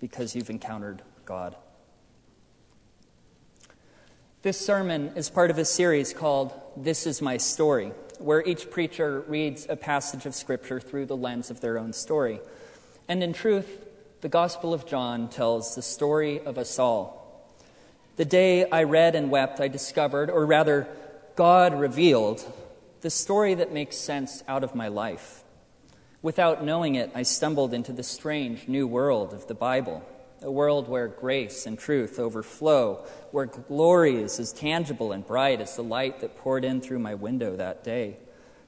because 0.00 0.36
you've 0.36 0.48
encountered 0.48 1.02
God. 1.24 1.56
This 4.42 4.64
sermon 4.64 5.12
is 5.16 5.28
part 5.28 5.50
of 5.50 5.58
a 5.58 5.64
series 5.64 6.12
called 6.12 6.52
This 6.76 7.04
Is 7.04 7.20
My 7.20 7.36
Story, 7.36 7.90
where 8.20 8.46
each 8.46 8.70
preacher 8.70 9.24
reads 9.26 9.66
a 9.68 9.74
passage 9.74 10.24
of 10.24 10.34
Scripture 10.34 10.78
through 10.78 11.06
the 11.06 11.16
lens 11.16 11.50
of 11.50 11.60
their 11.60 11.78
own 11.78 11.92
story. 11.92 12.40
And 13.08 13.24
in 13.24 13.32
truth, 13.32 13.84
the 14.20 14.28
Gospel 14.28 14.72
of 14.72 14.86
John 14.86 15.28
tells 15.28 15.74
the 15.74 15.82
story 15.82 16.40
of 16.40 16.58
us 16.58 16.78
all. 16.78 17.50
The 18.16 18.24
day 18.24 18.70
I 18.70 18.84
read 18.84 19.16
and 19.16 19.32
wept, 19.32 19.60
I 19.60 19.66
discovered, 19.66 20.30
or 20.30 20.46
rather, 20.46 20.86
God 21.34 21.74
revealed, 21.74 22.44
the 23.04 23.10
story 23.10 23.52
that 23.52 23.70
makes 23.70 23.98
sense 23.98 24.42
out 24.48 24.64
of 24.64 24.74
my 24.74 24.88
life. 24.88 25.44
Without 26.22 26.64
knowing 26.64 26.94
it, 26.94 27.10
I 27.14 27.22
stumbled 27.22 27.74
into 27.74 27.92
the 27.92 28.02
strange 28.02 28.66
new 28.66 28.86
world 28.86 29.34
of 29.34 29.46
the 29.46 29.54
Bible, 29.54 30.02
a 30.40 30.50
world 30.50 30.88
where 30.88 31.06
grace 31.06 31.66
and 31.66 31.78
truth 31.78 32.18
overflow, 32.18 33.04
where 33.30 33.44
glory 33.44 34.16
is 34.16 34.40
as 34.40 34.54
tangible 34.54 35.12
and 35.12 35.26
bright 35.26 35.60
as 35.60 35.76
the 35.76 35.84
light 35.84 36.20
that 36.20 36.38
poured 36.38 36.64
in 36.64 36.80
through 36.80 37.00
my 37.00 37.14
window 37.14 37.54
that 37.56 37.84
day, 37.84 38.16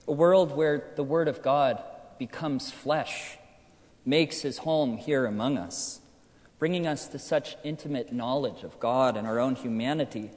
a 0.06 0.12
world 0.12 0.54
where 0.54 0.92
the 0.96 1.02
Word 1.02 1.28
of 1.28 1.40
God 1.40 1.82
becomes 2.18 2.70
flesh, 2.70 3.38
makes 4.04 4.42
his 4.42 4.58
home 4.58 4.98
here 4.98 5.24
among 5.24 5.56
us, 5.56 6.00
bringing 6.58 6.86
us 6.86 7.08
to 7.08 7.18
such 7.18 7.56
intimate 7.64 8.12
knowledge 8.12 8.64
of 8.64 8.78
God 8.80 9.16
and 9.16 9.26
our 9.26 9.38
own 9.38 9.54
humanity 9.54 10.30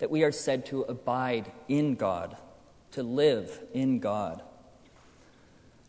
that 0.00 0.10
we 0.10 0.24
are 0.24 0.32
said 0.32 0.66
to 0.66 0.82
abide 0.82 1.52
in 1.68 1.94
God, 1.94 2.36
to 2.94 3.02
live 3.02 3.60
in 3.72 3.98
God. 3.98 4.40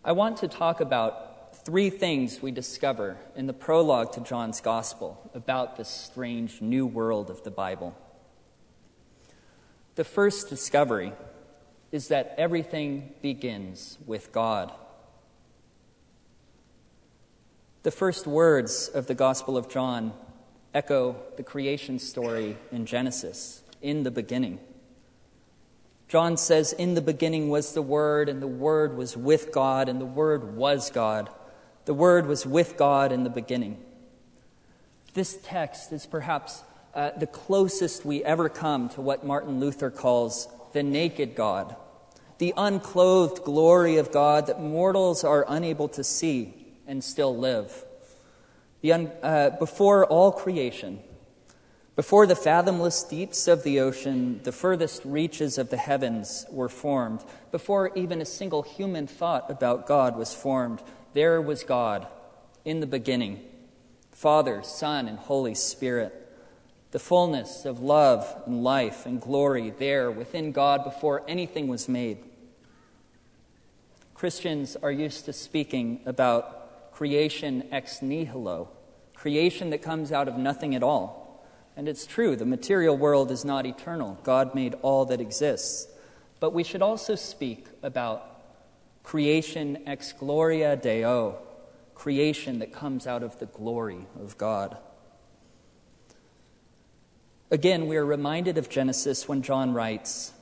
I 0.03 0.11
want 0.13 0.37
to 0.37 0.47
talk 0.47 0.81
about 0.81 1.55
three 1.63 1.91
things 1.91 2.41
we 2.41 2.49
discover 2.49 3.17
in 3.35 3.45
the 3.45 3.53
prologue 3.53 4.11
to 4.13 4.21
John's 4.21 4.59
Gospel 4.59 5.29
about 5.35 5.77
this 5.77 5.87
strange 5.87 6.61
new 6.61 6.85
world 6.87 7.29
of 7.29 7.43
the 7.43 7.51
Bible. 7.51 7.95
The 9.93 10.03
first 10.03 10.49
discovery 10.49 11.13
is 11.91 12.07
that 12.07 12.33
everything 12.39 13.13
begins 13.21 13.99
with 14.07 14.31
God. 14.31 14.73
The 17.83 17.91
first 17.91 18.25
words 18.25 18.87
of 18.87 19.05
the 19.05 19.13
Gospel 19.13 19.57
of 19.57 19.69
John 19.69 20.13
echo 20.73 21.17
the 21.37 21.43
creation 21.43 21.99
story 21.99 22.57
in 22.71 22.87
Genesis, 22.87 23.61
in 23.83 24.01
the 24.01 24.11
beginning. 24.11 24.59
John 26.07 26.37
says, 26.37 26.73
In 26.73 26.93
the 26.93 27.01
beginning 27.01 27.49
was 27.49 27.73
the 27.73 27.81
Word, 27.81 28.29
and 28.29 28.41
the 28.41 28.47
Word 28.47 28.95
was 28.95 29.17
with 29.17 29.51
God, 29.51 29.89
and 29.89 29.99
the 29.99 30.05
Word 30.05 30.55
was 30.55 30.91
God. 30.91 31.29
The 31.85 31.93
Word 31.93 32.27
was 32.27 32.45
with 32.45 32.77
God 32.77 33.11
in 33.11 33.23
the 33.23 33.29
beginning. 33.29 33.83
This 35.13 35.37
text 35.43 35.91
is 35.91 36.05
perhaps 36.05 36.63
uh, 36.93 37.11
the 37.17 37.27
closest 37.27 38.05
we 38.05 38.23
ever 38.23 38.49
come 38.49 38.89
to 38.89 39.01
what 39.01 39.25
Martin 39.25 39.59
Luther 39.59 39.89
calls 39.89 40.47
the 40.73 40.83
naked 40.83 41.35
God, 41.35 41.75
the 42.37 42.53
unclothed 42.57 43.43
glory 43.43 43.97
of 43.97 44.11
God 44.11 44.47
that 44.47 44.61
mortals 44.61 45.23
are 45.23 45.45
unable 45.47 45.87
to 45.89 46.03
see 46.03 46.53
and 46.85 47.03
still 47.03 47.35
live. 47.35 47.83
Un- 48.83 49.11
uh, 49.23 49.51
before 49.51 50.05
all 50.05 50.31
creation, 50.31 50.99
before 51.95 52.27
the 52.27 52.35
fathomless 52.35 53.03
deeps 53.03 53.47
of 53.47 53.63
the 53.63 53.79
ocean, 53.79 54.41
the 54.43 54.51
furthest 54.51 55.05
reaches 55.05 55.57
of 55.57 55.69
the 55.69 55.77
heavens 55.77 56.45
were 56.51 56.67
formed, 56.67 57.23
before 57.51 57.95
even 57.95 58.19
a 58.19 58.25
single 58.25 58.63
human 58.63 59.07
thought 59.07 59.49
about 59.49 59.87
God 59.87 60.17
was 60.17 60.33
formed, 60.33 60.81
there 61.13 61.41
was 61.41 61.63
God 61.63 62.05
in 62.65 62.81
the 62.81 62.87
beginning 62.87 63.41
Father, 64.11 64.61
Son, 64.63 65.07
and 65.07 65.19
Holy 65.19 65.55
Spirit. 65.55 66.21
The 66.91 66.99
fullness 66.99 67.65
of 67.65 67.81
love 67.81 68.43
and 68.45 68.63
life 68.63 69.05
and 69.05 69.19
glory 69.19 69.71
there 69.71 70.09
within 70.09 70.53
God 70.53 70.85
before 70.85 71.23
anything 71.27 71.67
was 71.67 71.89
made. 71.89 72.19
Christians 74.13 74.77
are 74.77 74.91
used 74.91 75.25
to 75.25 75.33
speaking 75.33 75.99
about 76.05 76.91
creation 76.93 77.67
ex 77.73 78.01
nihilo, 78.01 78.69
creation 79.13 79.69
that 79.71 79.81
comes 79.81 80.13
out 80.13 80.29
of 80.29 80.37
nothing 80.37 80.75
at 80.75 80.83
all 80.83 81.24
and 81.77 81.89
it's 81.89 82.05
true, 82.05 82.35
the 82.35 82.45
material 82.45 82.97
world 82.97 83.31
is 83.31 83.43
not 83.43 83.65
eternal. 83.65 84.17
God 84.23 84.55
made 84.55 84.75
all 84.81 85.05
that 85.05 85.19
exists. 85.19 85.87
But 86.39 86.53
we 86.53 86.63
should 86.63 86.81
also 86.81 87.15
speak 87.15 87.67
about 87.83 88.31
creation 89.03 89.83
ex 89.85 90.13
gloria 90.13 90.75
Deo, 90.75 91.37
creation 91.93 92.59
that 92.59 92.73
comes 92.73 93.07
out 93.07 93.23
of 93.23 93.39
the 93.39 93.45
glory 93.45 94.07
of 94.19 94.37
God. 94.37 94.77
Again, 97.51 97.87
we 97.87 97.97
are 97.97 98.05
reminded 98.05 98.57
of 98.57 98.69
Genesis 98.69 99.27
when 99.27 99.41
John 99.41 99.73
writes, 99.73 100.33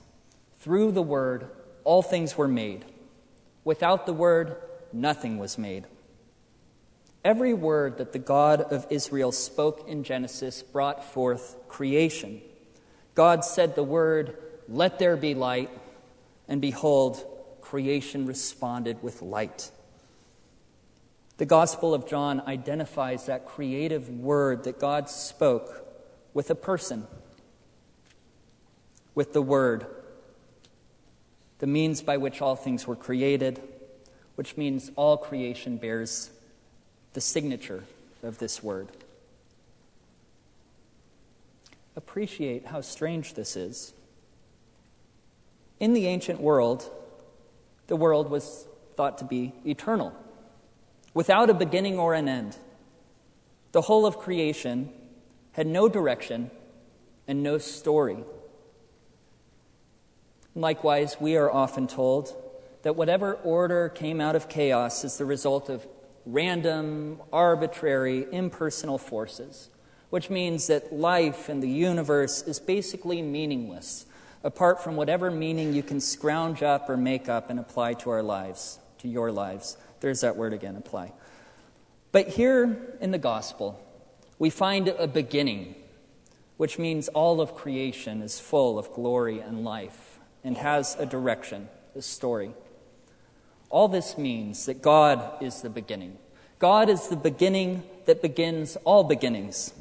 Through 0.60 0.94
the 0.94 1.02
Word, 1.02 1.50
all 1.84 2.02
things 2.02 2.38
were 2.38 2.48
made. 2.48 2.86
Without 3.64 4.06
the 4.06 4.14
Word, 4.14 4.56
nothing 4.92 5.38
was 5.38 5.58
made. 5.58 5.86
Every 7.24 7.54
word 7.54 8.00
that 8.00 8.12
the 8.12 8.20
God 8.20 8.62
of 8.62 8.86
Israel 8.90 9.32
spoke 9.32 9.88
in 9.88 10.04
Genesis 10.04 10.62
brought 10.62 11.06
forth 11.06 11.56
creation. 11.70 12.42
God 13.16 13.46
said 13.46 13.76
the 13.76 13.84
word, 13.84 14.38
Let 14.68 15.00
there 15.00 15.16
be 15.16 15.34
light, 15.34 15.70
and 16.50 16.60
behold, 16.60 17.26
creation 17.62 18.26
responded 18.26 19.02
with 19.02 19.22
light. 19.22 19.72
The 21.38 21.46
Gospel 21.46 21.94
of 21.94 22.08
John 22.08 22.42
identifies 22.42 23.26
that 23.26 23.46
creative 23.46 24.10
word 24.10 24.66
that 24.66 24.80
God 24.80 25.10
spoke 25.10 25.84
with 26.34 26.50
a 26.50 26.56
person, 26.56 27.08
with 29.16 29.34
the 29.34 29.42
Word, 29.42 29.88
the 31.60 31.68
means 31.68 32.02
by 32.02 32.18
which 32.18 32.42
all 32.42 32.56
things 32.56 32.86
were 32.86 32.96
created, 32.96 33.62
which 34.36 34.58
means 34.58 34.92
all 34.96 35.18
creation 35.18 35.78
bears 35.78 36.30
the 37.14 37.22
signature 37.22 37.84
of 38.24 38.40
this 38.40 38.62
word. 38.62 38.90
Appreciate 41.96 42.66
how 42.66 42.82
strange 42.82 43.36
this 43.36 43.56
is. 43.56 43.94
In 45.80 45.94
the 45.94 46.08
ancient 46.08 46.42
world, 46.42 46.90
the 47.88 47.96
world 47.96 48.30
was 48.30 48.66
thought 48.96 49.20
to 49.20 49.26
be 49.26 49.54
eternal, 49.66 50.14
without 51.14 51.50
a 51.50 51.54
beginning 51.54 52.00
or 52.00 52.14
an 52.14 52.28
end. 52.28 52.58
The 53.74 53.82
whole 53.82 54.06
of 54.06 54.18
creation 54.18 54.92
had 55.54 55.68
no 55.68 55.88
direction 55.88 56.52
and 57.28 57.44
no 57.44 57.58
story. 57.58 58.18
Likewise, 60.56 61.18
we 61.20 61.36
are 61.36 61.52
often 61.52 61.88
told 61.88 62.36
that 62.84 62.96
whatever 62.96 63.34
order 63.34 63.90
came 63.90 64.22
out 64.22 64.36
of 64.36 64.50
chaos 64.50 65.04
is 65.04 65.18
the 65.18 65.26
result 65.26 65.70
of 65.70 65.86
random, 66.26 67.22
arbitrary, 67.32 68.26
impersonal 68.32 68.98
forces, 68.98 69.70
which 70.10 70.30
means 70.30 70.68
that 70.68 70.94
life 70.94 71.50
and 71.50 71.62
the 71.62 71.70
universe 71.70 72.44
is 72.44 72.60
basically 72.60 73.22
meaningless, 73.22 74.06
apart 74.44 74.84
from 74.84 74.96
whatever 74.96 75.32
meaning 75.32 75.74
you 75.74 75.84
can 75.84 76.00
scrounge 76.00 76.64
up 76.64 76.90
or 76.90 76.98
make 76.98 77.28
up 77.28 77.50
and 77.50 77.60
apply 77.60 77.94
to 77.94 78.10
our 78.10 78.24
lives, 78.24 78.80
to 79.00 79.08
your 79.08 79.32
lives. 79.32 79.78
There's 80.00 80.22
that 80.22 80.36
word 80.36 80.54
again, 80.54 80.76
apply. 80.76 81.14
But 82.12 82.28
here 82.28 82.96
in 83.02 83.12
the 83.12 83.18
gospel, 83.18 83.82
we 84.38 84.50
find 84.50 84.88
a 84.88 85.08
beginning, 85.08 85.76
which 86.58 86.78
means 86.78 87.08
all 87.10 87.42
of 87.42 87.56
creation 87.56 88.22
is 88.22 88.40
full 88.40 88.78
of 88.78 88.92
glory 88.94 89.40
and 89.40 89.64
life 89.64 90.20
and 90.44 90.58
has 90.58 90.96
a 91.00 91.06
direction, 91.06 91.70
a 91.96 92.02
story. 92.02 92.54
All 93.74 93.88
this 93.88 94.20
means 94.20 94.68
that 94.68 94.84
God 94.84 95.42
is 95.42 95.64
the 95.64 95.70
beginning. 95.70 96.20
God 96.60 96.90
is 96.90 97.08
the 97.08 97.16
beginning 97.16 97.82
that 98.06 98.22
begins 98.22 98.76
all 98.86 99.04
beginnings. 99.04 99.74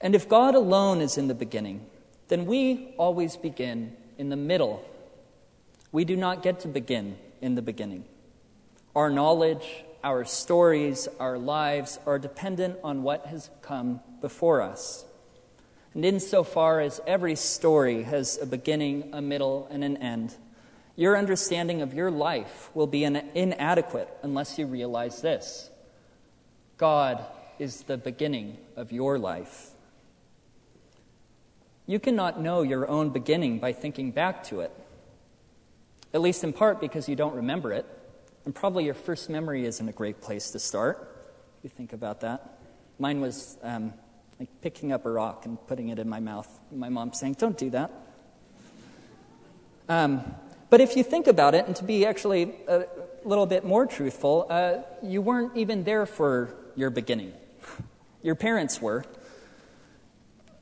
And 0.00 0.14
if 0.14 0.28
God 0.28 0.54
alone 0.54 1.00
is 1.00 1.18
in 1.18 1.26
the 1.26 1.34
beginning, 1.34 1.84
then 2.28 2.46
we 2.46 2.94
always 2.96 3.36
begin 3.36 3.96
in 4.16 4.28
the 4.28 4.36
middle. 4.36 4.84
We 5.90 6.04
do 6.04 6.14
not 6.14 6.44
get 6.44 6.60
to 6.60 6.68
begin 6.68 7.18
in 7.40 7.56
the 7.56 7.62
beginning. 7.62 8.04
Our 8.94 9.10
knowledge, 9.10 9.66
our 10.04 10.24
stories, 10.24 11.08
our 11.18 11.36
lives 11.36 11.98
are 12.06 12.20
dependent 12.20 12.78
on 12.84 13.02
what 13.02 13.26
has 13.26 13.50
come 13.60 13.98
before 14.20 14.62
us. 14.62 15.04
And 15.94 16.04
insofar 16.04 16.80
as 16.80 17.00
every 17.08 17.34
story 17.34 18.04
has 18.04 18.38
a 18.40 18.46
beginning, 18.46 19.10
a 19.12 19.20
middle, 19.20 19.66
and 19.68 19.82
an 19.82 19.96
end, 19.96 20.36
your 20.98 21.16
understanding 21.16 21.80
of 21.80 21.94
your 21.94 22.10
life 22.10 22.70
will 22.74 22.88
be 22.88 23.04
inadequate 23.04 24.08
unless 24.24 24.58
you 24.58 24.66
realize 24.66 25.22
this 25.22 25.70
God 26.76 27.24
is 27.60 27.82
the 27.82 27.96
beginning 27.96 28.58
of 28.74 28.90
your 28.90 29.16
life. 29.16 29.70
You 31.86 32.00
cannot 32.00 32.40
know 32.40 32.62
your 32.62 32.88
own 32.88 33.10
beginning 33.10 33.60
by 33.60 33.72
thinking 33.74 34.10
back 34.10 34.42
to 34.44 34.60
it, 34.60 34.72
at 36.12 36.20
least 36.20 36.42
in 36.42 36.52
part 36.52 36.80
because 36.80 37.08
you 37.08 37.14
don't 37.14 37.36
remember 37.36 37.72
it. 37.72 37.86
And 38.44 38.52
probably 38.52 38.84
your 38.84 38.94
first 38.94 39.30
memory 39.30 39.66
isn't 39.66 39.88
a 39.88 39.92
great 39.92 40.20
place 40.20 40.50
to 40.50 40.58
start. 40.58 41.16
You 41.62 41.70
think 41.70 41.92
about 41.92 42.22
that. 42.22 42.58
Mine 42.98 43.20
was 43.20 43.56
um, 43.62 43.94
like 44.40 44.48
picking 44.62 44.90
up 44.90 45.06
a 45.06 45.10
rock 45.10 45.46
and 45.46 45.64
putting 45.68 45.90
it 45.90 46.00
in 46.00 46.08
my 46.08 46.18
mouth. 46.18 46.48
My 46.72 46.88
mom 46.88 47.12
saying, 47.12 47.36
Don't 47.38 47.56
do 47.56 47.70
that. 47.70 47.92
Um, 49.88 50.34
but 50.70 50.80
if 50.80 50.96
you 50.96 51.02
think 51.02 51.26
about 51.26 51.54
it, 51.54 51.66
and 51.66 51.74
to 51.76 51.84
be 51.84 52.04
actually 52.04 52.54
a 52.66 52.84
little 53.24 53.46
bit 53.46 53.64
more 53.64 53.86
truthful, 53.86 54.46
uh, 54.50 54.78
you 55.02 55.22
weren't 55.22 55.56
even 55.56 55.84
there 55.84 56.06
for 56.06 56.54
your 56.76 56.90
beginning. 56.90 57.32
Your 58.22 58.34
parents 58.34 58.80
were. 58.82 59.04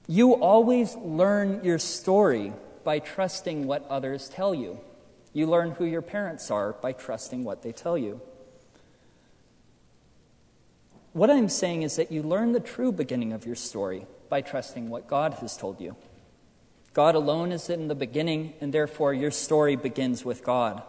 You 0.07 0.35
always 0.35 0.95
learn 0.95 1.64
your 1.64 1.79
story 1.79 2.53
by 2.85 3.01
trusting 3.01 3.66
what 3.66 3.87
others 3.88 4.29
tell 4.29 4.55
you. 4.55 4.79
You 5.33 5.47
learn 5.47 5.73
who 5.73 5.85
your 5.85 6.03
parents 6.03 6.51
are 6.51 6.73
by 6.73 6.92
trusting 6.92 7.42
what 7.42 7.62
they 7.62 7.73
tell 7.73 7.99
you. 7.99 8.21
What 11.12 11.31
I'm 11.31 11.49
saying 11.49 11.83
is 11.83 11.97
that 11.97 12.12
you 12.12 12.23
learn 12.23 12.53
the 12.53 12.61
true 12.61 12.92
beginning 12.92 13.33
of 13.33 13.45
your 13.45 13.57
story 13.57 14.07
by 14.29 14.42
trusting 14.42 14.88
what 14.88 15.09
God 15.09 15.35
has 15.35 15.57
told 15.57 15.81
you. 15.81 15.97
God 16.96 17.14
alone 17.14 17.52
is 17.52 17.68
in 17.68 17.88
the 17.88 17.94
beginning, 17.94 18.54
and 18.59 18.72
therefore 18.72 19.12
your 19.12 19.30
story 19.30 19.76
begins 19.76 20.24
with 20.24 20.42
God. 20.42 20.82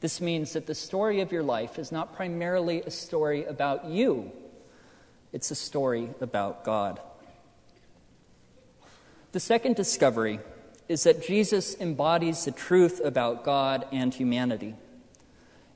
This 0.00 0.20
means 0.20 0.54
that 0.54 0.66
the 0.66 0.74
story 0.74 1.20
of 1.20 1.30
your 1.30 1.44
life 1.44 1.78
is 1.78 1.92
not 1.92 2.16
primarily 2.16 2.82
a 2.82 2.90
story 2.90 3.44
about 3.44 3.84
you, 3.84 4.32
it's 5.32 5.52
a 5.52 5.54
story 5.54 6.10
about 6.20 6.64
God. 6.64 6.98
The 9.30 9.38
second 9.38 9.76
discovery 9.76 10.40
is 10.88 11.04
that 11.04 11.22
Jesus 11.22 11.76
embodies 11.78 12.44
the 12.44 12.50
truth 12.50 13.00
about 13.04 13.44
God 13.44 13.86
and 13.92 14.12
humanity. 14.12 14.74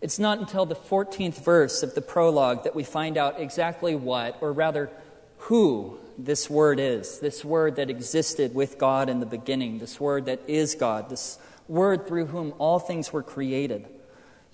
It's 0.01 0.19
not 0.19 0.41
until 0.41 0.67
the 0.67 0.75
14th 0.75 1.45
verse 1.45 1.85
of 1.85 1.95
the 1.95 2.03
prologue 2.03 2.65
that 2.65 2.75
we 2.75 2.83
find 2.83 3.17
out 3.17 3.39
exactly 3.39 3.95
what, 3.95 4.39
or 4.41 4.53
rather, 4.53 4.91
who 5.39 6.01
this 6.19 6.49
word 6.49 6.81
is. 6.81 7.19
This 7.21 7.45
word 7.45 7.77
that 7.77 7.91
existed 7.91 8.55
with 8.55 8.79
God 8.79 9.09
in 9.09 9.21
the 9.21 9.27
beginning, 9.27 9.79
this 9.79 10.01
word 10.01 10.27
that 10.27 10.41
is 10.47 10.75
God, 10.75 11.09
this 11.09 11.39
word 11.69 12.07
through 12.07 12.27
whom 12.27 12.55
all 12.59 12.79
things 12.79 13.13
were 13.13 13.23
created. 13.23 13.87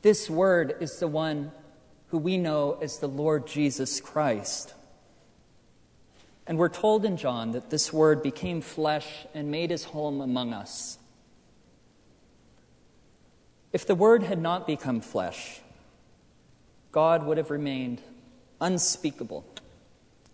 This 0.03 0.31
word 0.31 0.77
is 0.81 0.99
the 0.99 1.09
one 1.09 1.53
who 2.09 2.19
we 2.19 2.39
know 2.39 2.79
as 2.81 2.99
the 2.99 3.09
Lord 3.09 3.47
Jesus 3.47 4.01
Christ. 4.01 4.75
And 6.47 6.57
we're 6.57 6.71
told 6.71 7.05
in 7.05 7.19
John 7.19 7.53
that 7.53 7.69
this 7.69 7.93
word 7.93 8.23
became 8.23 8.63
flesh 8.63 9.27
and 9.35 9.51
made 9.51 9.71
his 9.71 9.85
home 9.85 10.21
among 10.23 10.55
us. 10.55 10.99
If 13.71 13.87
the 13.87 13.95
Word 13.95 14.23
had 14.23 14.41
not 14.41 14.67
become 14.67 15.03
flesh, 15.03 15.61
God 16.91 17.27
would 17.27 17.37
have 17.37 17.51
remained 17.51 18.01
unspeakable, 18.61 19.45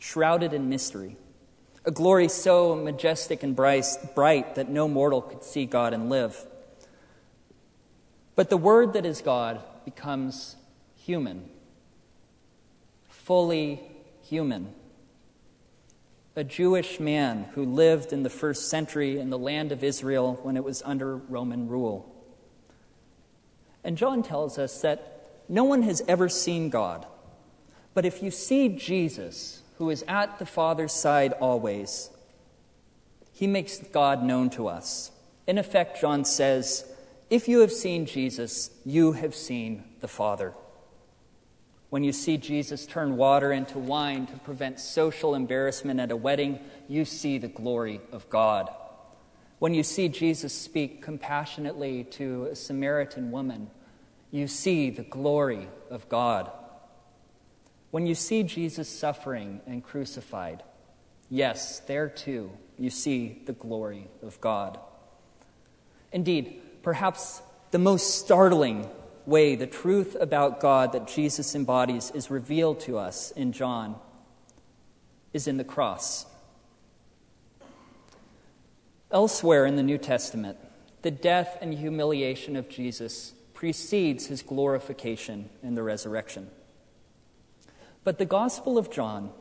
shrouded 0.04 0.52
in 0.52 0.68
mystery, 0.68 1.16
a 1.86 1.90
glory 1.90 2.28
so 2.28 2.76
majestic 2.76 3.42
and 3.42 3.56
bright 3.56 4.54
that 4.54 4.68
no 4.68 4.86
mortal 4.86 5.22
could 5.22 5.42
see 5.42 5.64
God 5.64 5.94
and 5.94 6.10
live. 6.10 6.46
But 8.36 8.50
the 8.50 8.58
Word 8.58 8.92
that 8.92 9.06
is 9.06 9.22
God 9.22 9.62
becomes 9.86 10.56
human, 10.94 11.48
fully 13.08 13.80
human. 14.20 14.74
A 16.36 16.44
Jewish 16.44 17.00
man 17.00 17.46
who 17.54 17.64
lived 17.64 18.12
in 18.12 18.24
the 18.24 18.30
first 18.30 18.68
century 18.68 19.18
in 19.18 19.30
the 19.30 19.38
land 19.38 19.72
of 19.72 19.82
Israel 19.82 20.38
when 20.42 20.58
it 20.58 20.64
was 20.64 20.82
under 20.84 21.16
Roman 21.16 21.66
rule. 21.66 22.12
And 23.82 23.96
John 23.96 24.22
tells 24.22 24.58
us 24.58 24.82
that 24.82 25.30
no 25.48 25.64
one 25.64 25.82
has 25.82 26.02
ever 26.06 26.28
seen 26.28 26.68
God. 26.68 27.06
But 27.94 28.04
if 28.04 28.22
you 28.22 28.30
see 28.30 28.68
Jesus, 28.68 29.62
who 29.78 29.90
is 29.90 30.04
at 30.06 30.38
the 30.38 30.46
Father's 30.46 30.92
side 30.92 31.32
always, 31.32 32.10
he 33.32 33.46
makes 33.46 33.78
God 33.78 34.22
known 34.22 34.50
to 34.50 34.68
us. 34.68 35.10
In 35.46 35.58
effect, 35.58 36.00
John 36.00 36.24
says, 36.24 36.84
If 37.30 37.48
you 37.48 37.60
have 37.60 37.72
seen 37.72 38.06
Jesus, 38.06 38.70
you 38.84 39.12
have 39.12 39.34
seen 39.34 39.84
the 40.00 40.08
Father. 40.08 40.54
When 41.90 42.02
you 42.02 42.12
see 42.12 42.38
Jesus 42.38 42.87
turn 42.87 43.16
water 43.16 43.52
into 43.52 43.78
wine 43.78 44.26
to 44.26 44.37
prevent 44.38 44.80
social 44.80 45.34
embarrassment 45.34 46.00
at 46.00 46.10
a 46.10 46.16
wedding, 46.16 46.58
you 46.88 47.04
see 47.04 47.38
the 47.38 47.48
glory 47.48 48.00
of 48.10 48.28
God. 48.30 48.68
When 49.58 49.74
you 49.74 49.82
see 49.82 50.08
Jesus 50.08 50.52
speak 50.52 51.02
compassionately 51.02 52.04
to 52.04 52.46
a 52.50 52.56
Samaritan 52.56 53.30
woman, 53.30 53.70
you 54.30 54.48
see 54.48 54.90
the 54.90 55.04
glory 55.04 55.68
of 55.90 56.08
God. 56.08 56.50
When 57.94 58.09
you 58.09 58.16
see 58.16 58.42
Jesus 58.42 58.88
suffering 58.88 59.61
and 59.68 59.80
crucified, 59.80 60.64
yes, 61.30 61.78
there 61.78 62.09
too, 62.09 62.50
you 62.76 62.90
see 62.90 63.40
the 63.46 63.52
glory 63.52 64.09
of 64.20 64.40
God. 64.40 64.80
Indeed, 66.11 66.61
perhaps 66.83 67.40
the 67.70 67.78
most 67.78 68.18
startling 68.18 68.88
way 69.26 69.54
the 69.54 69.68
truth 69.68 70.16
about 70.18 70.59
God 70.59 70.90
that 70.90 71.07
Jesus 71.07 71.54
embodies 71.54 72.11
is 72.11 72.33
revealed 72.33 72.80
to 72.80 72.98
us 72.98 73.30
in 73.30 73.52
John 73.52 73.94
is 75.33 75.46
in 75.46 75.57
the 75.57 75.62
cross. 75.62 76.26
Elsewhere 79.12 79.66
in 79.66 79.76
the 79.76 79.85
New 79.85 79.98
Testament, 79.98 80.59
the 81.02 81.12
death 81.12 81.59
and 81.61 81.72
humiliation 81.72 82.57
of 82.57 82.68
Jesus 82.68 83.35
precedes 83.52 84.26
his 84.26 84.42
glorification 84.42 85.48
in 85.62 85.76
the 85.76 85.85
resurrection. 85.85 86.50
But 88.04 88.18
the 88.18 88.26
Gospel 88.26 88.76
of 88.76 88.90
John 88.90 89.32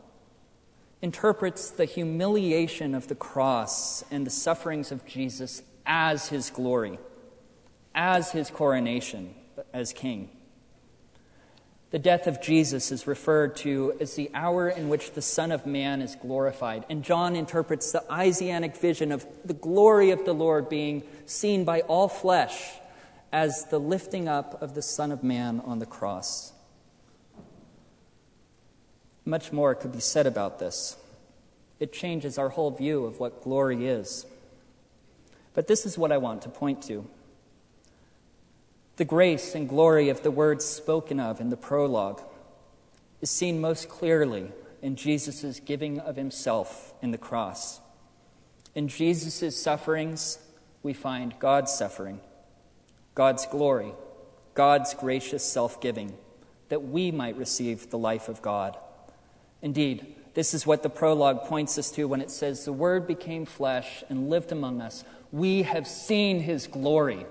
interprets 1.02 1.70
the 1.70 1.86
humiliation 1.86 2.96
of 2.96 3.10
the 3.10 3.16
cross 3.16 4.06
and 4.10 4.26
the 4.26 4.32
sufferings 4.32 4.92
of 4.92 5.06
Jesus 5.06 5.62
as 5.86 6.30
his 6.30 6.50
glory, 6.50 6.98
as 7.94 8.32
his 8.32 8.50
coronation 8.50 9.36
as 9.74 9.92
king. 9.92 10.30
The 11.92 12.00
death 12.00 12.26
of 12.26 12.42
Jesus 12.42 12.92
is 12.92 13.06
referred 13.06 13.58
to 13.58 13.96
as 14.00 14.16
the 14.16 14.32
hour 14.34 14.70
in 14.70 14.90
which 14.90 15.12
the 15.12 15.22
Son 15.22 15.52
of 15.52 15.68
Man 15.68 16.02
is 16.02 16.16
glorified. 16.16 16.86
And 16.90 17.04
John 17.04 17.36
interprets 17.36 17.92
the 17.92 18.10
Isaianic 18.12 18.78
vision 18.78 19.12
of 19.12 19.28
the 19.46 19.54
glory 19.54 20.10
of 20.10 20.26
the 20.26 20.34
Lord 20.34 20.70
being 20.70 21.04
seen 21.26 21.66
by 21.66 21.82
all 21.82 22.08
flesh 22.08 22.72
as 23.32 23.66
the 23.66 23.80
lifting 23.80 24.28
up 24.28 24.60
of 24.62 24.74
the 24.74 24.82
Son 24.82 25.12
of 25.12 25.22
Man 25.22 25.62
on 25.66 25.80
the 25.80 25.86
cross. 25.86 26.53
Much 29.26 29.52
more 29.52 29.76
could 29.76 29.92
be 29.92 30.00
said 30.00 30.28
about 30.28 30.60
this. 30.60 30.98
It 31.80 31.94
changes 31.94 32.38
our 32.38 32.50
whole 32.50 32.72
view 32.72 33.06
of 33.06 33.20
what 33.20 33.44
glory 33.44 33.88
is. 33.88 34.26
But 35.54 35.68
this 35.68 35.86
is 35.86 35.98
what 35.98 36.12
I 36.12 36.18
want 36.18 36.42
to 36.44 36.50
point 36.50 36.82
to. 36.84 37.08
The 38.98 39.06
grace 39.06 39.56
and 39.56 39.68
glory 39.68 40.10
of 40.10 40.24
the 40.24 40.32
words 40.32 40.66
spoken 40.66 41.20
of 41.20 41.40
in 41.42 41.50
the 41.50 41.58
prologue 41.58 42.22
is 43.22 43.30
seen 43.30 43.60
most 43.60 43.90
clearly 43.90 44.52
in 44.82 44.96
Jesus' 44.96 45.60
giving 45.60 46.00
of 46.00 46.16
himself 46.16 46.94
in 47.02 47.12
the 47.12 47.18
cross. 47.18 47.80
In 48.76 48.88
Jesus' 48.88 49.60
sufferings, 49.60 50.40
we 50.84 50.94
find 50.94 51.34
God's 51.40 51.72
suffering, 51.72 52.20
God's 53.16 53.46
glory, 53.46 53.94
God's 54.54 54.94
gracious 54.94 55.44
self 55.44 55.82
giving, 55.82 56.14
that 56.70 56.84
we 56.84 57.12
might 57.12 57.38
receive 57.38 57.90
the 57.90 57.98
life 57.98 58.30
of 58.30 58.42
God. 58.42 58.78
Indeed, 59.64 60.16
this 60.36 60.54
is 60.54 60.68
what 60.68 60.84
the 60.84 60.90
prologue 60.90 61.46
points 61.46 61.80
us 61.80 61.90
to 61.92 62.08
when 62.08 62.22
it 62.22 62.30
says, 62.30 62.66
The 62.66 62.74
Word 62.74 63.08
became 63.08 63.46
flesh 63.46 64.04
and 64.10 64.30
lived 64.30 64.52
among 64.52 64.82
us. 64.82 65.04
We 65.32 65.64
have 65.64 65.88
seen 65.88 66.42
his 66.42 66.68
glory 66.68 67.26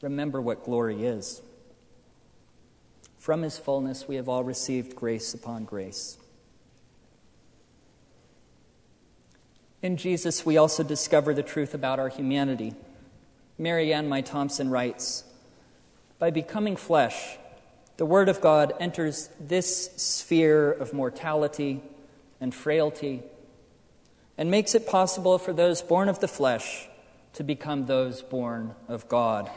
remember 0.00 0.40
what 0.40 0.64
glory 0.64 1.04
is. 1.04 1.42
From 3.18 3.42
his 3.42 3.58
fullness, 3.58 4.06
we 4.06 4.16
have 4.16 4.28
all 4.28 4.44
received 4.44 4.94
grace 4.94 5.34
upon 5.34 5.64
grace. 5.64 6.16
In 9.82 9.96
Jesus, 9.96 10.46
we 10.46 10.56
also 10.56 10.82
discover 10.82 11.34
the 11.34 11.42
truth 11.42 11.74
about 11.74 11.98
our 11.98 12.08
humanity. 12.08 12.74
Marianne 13.58 14.08
Meye 14.08 14.20
Thompson 14.20 14.70
writes 14.70 15.24
By 16.18 16.30
becoming 16.30 16.76
flesh, 16.76 17.38
the 17.98 18.06
Word 18.06 18.28
of 18.28 18.40
God 18.40 18.72
enters 18.78 19.28
this 19.40 19.90
sphere 19.96 20.70
of 20.70 20.92
mortality 20.92 21.82
and 22.40 22.54
frailty 22.54 23.24
and 24.38 24.52
makes 24.52 24.76
it 24.76 24.86
possible 24.86 25.36
for 25.36 25.52
those 25.52 25.82
born 25.82 26.08
of 26.08 26.20
the 26.20 26.28
flesh 26.28 26.88
to 27.34 27.42
become 27.42 27.86
those 27.86 28.22
born 28.22 28.76
of 28.86 29.08
God. 29.08 29.50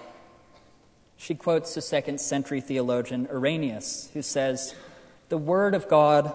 She 1.17 1.35
quotes 1.35 1.75
the 1.75 1.81
second 1.81 2.19
century 2.19 2.61
theologian 2.61 3.27
Irenaeus, 3.31 4.09
who 4.15 4.23
says, 4.23 4.73
The 5.29 5.37
Word 5.37 5.75
of 5.75 5.87
God, 5.87 6.33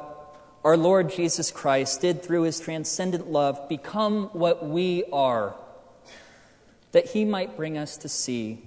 our 0.63 0.77
Lord 0.77 1.11
Jesus 1.11 1.51
Christ, 1.51 2.03
did 2.03 2.23
through 2.23 2.43
his 2.43 2.61
transcendent 2.61 3.27
love 3.33 3.69
become 3.69 4.27
what 4.27 4.65
we 4.65 5.03
are, 5.13 5.57
that 6.93 7.07
he 7.07 7.25
might 7.25 7.57
bring 7.57 7.77
us 7.77 7.97
to 7.97 8.09
see, 8.09 8.63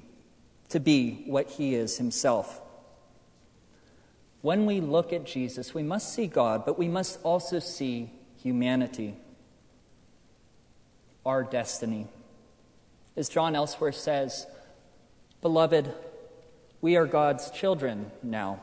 to 0.68 0.82
be 0.82 1.24
what 1.26 1.52
he 1.52 1.74
is 1.74 1.98
himself. 1.98 2.62
When 4.42 4.66
we 4.66 4.80
look 4.80 5.12
at 5.12 5.26
Jesus, 5.26 5.74
we 5.74 5.84
must 5.84 6.14
see 6.14 6.28
God, 6.28 6.66
but 6.66 6.80
we 6.80 6.88
must 6.88 7.20
also 7.24 7.60
see 7.60 8.12
humanity. 8.42 9.16
our 11.26 11.44
destiny. 11.44 12.08
As 13.16 13.30
John 13.30 13.56
elsewhere 13.56 13.92
says, 13.92 14.48
Beloved, 15.42 15.94
we 16.82 16.96
are 16.96 17.06
God's 17.06 17.52
children 17.52 18.12
now. 18.24 18.62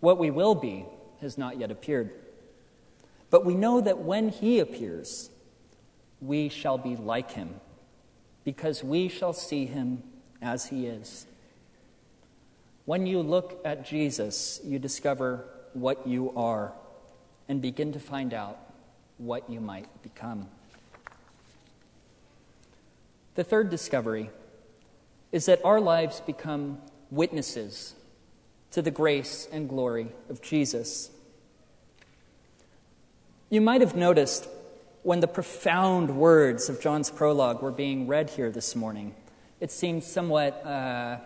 What 0.00 0.18
we 0.18 0.30
will 0.30 0.54
be 0.54 0.84
has 1.20 1.38
not 1.38 1.58
yet 1.58 1.70
appeared. 1.70 2.10
But 3.30 3.44
we 3.44 3.54
know 3.54 3.80
that 3.80 3.98
when 3.98 4.28
he 4.28 4.58
appears, 4.58 5.30
we 6.20 6.48
shall 6.48 6.76
be 6.76 6.96
like 6.96 7.30
him, 7.30 7.54
because 8.44 8.84
we 8.84 9.08
shall 9.08 9.32
see 9.32 9.66
him 9.66 10.02
as 10.42 10.66
he 10.66 10.86
is. 10.86 11.26
When 12.84 13.06
you 13.06 13.20
look 13.20 13.60
at 13.64 13.86
Jesus, 13.86 14.60
you 14.64 14.78
discover 14.78 15.44
what 15.72 16.06
you 16.06 16.32
are 16.36 16.72
and 17.48 17.62
begin 17.62 17.92
to 17.92 18.00
find 18.00 18.34
out 18.34 18.58
what 19.18 19.48
you 19.48 19.60
might 19.60 20.02
become. 20.02 20.48
The 23.34 23.44
third 23.44 23.70
discovery 23.70 24.30
is 25.30 25.46
that 25.46 25.64
our 25.64 25.80
lives 25.80 26.20
become 26.20 26.78
witnesses 27.10 27.94
to 28.72 28.82
the 28.82 28.90
grace 28.90 29.48
and 29.52 29.68
glory 29.68 30.08
of 30.28 30.42
Jesus. 30.42 31.10
You 33.48 33.60
might 33.60 33.80
have 33.80 33.94
noticed 33.94 34.48
when 35.02 35.20
the 35.20 35.28
profound 35.28 36.16
words 36.16 36.68
of 36.68 36.80
John's 36.80 37.10
prologue 37.10 37.62
were 37.62 37.70
being 37.70 38.06
read 38.06 38.30
here 38.30 38.50
this 38.50 38.74
morning, 38.74 39.14
it 39.60 39.70
seemed 39.70 40.04
somewhat 40.04 40.64
uh, 40.64 41.18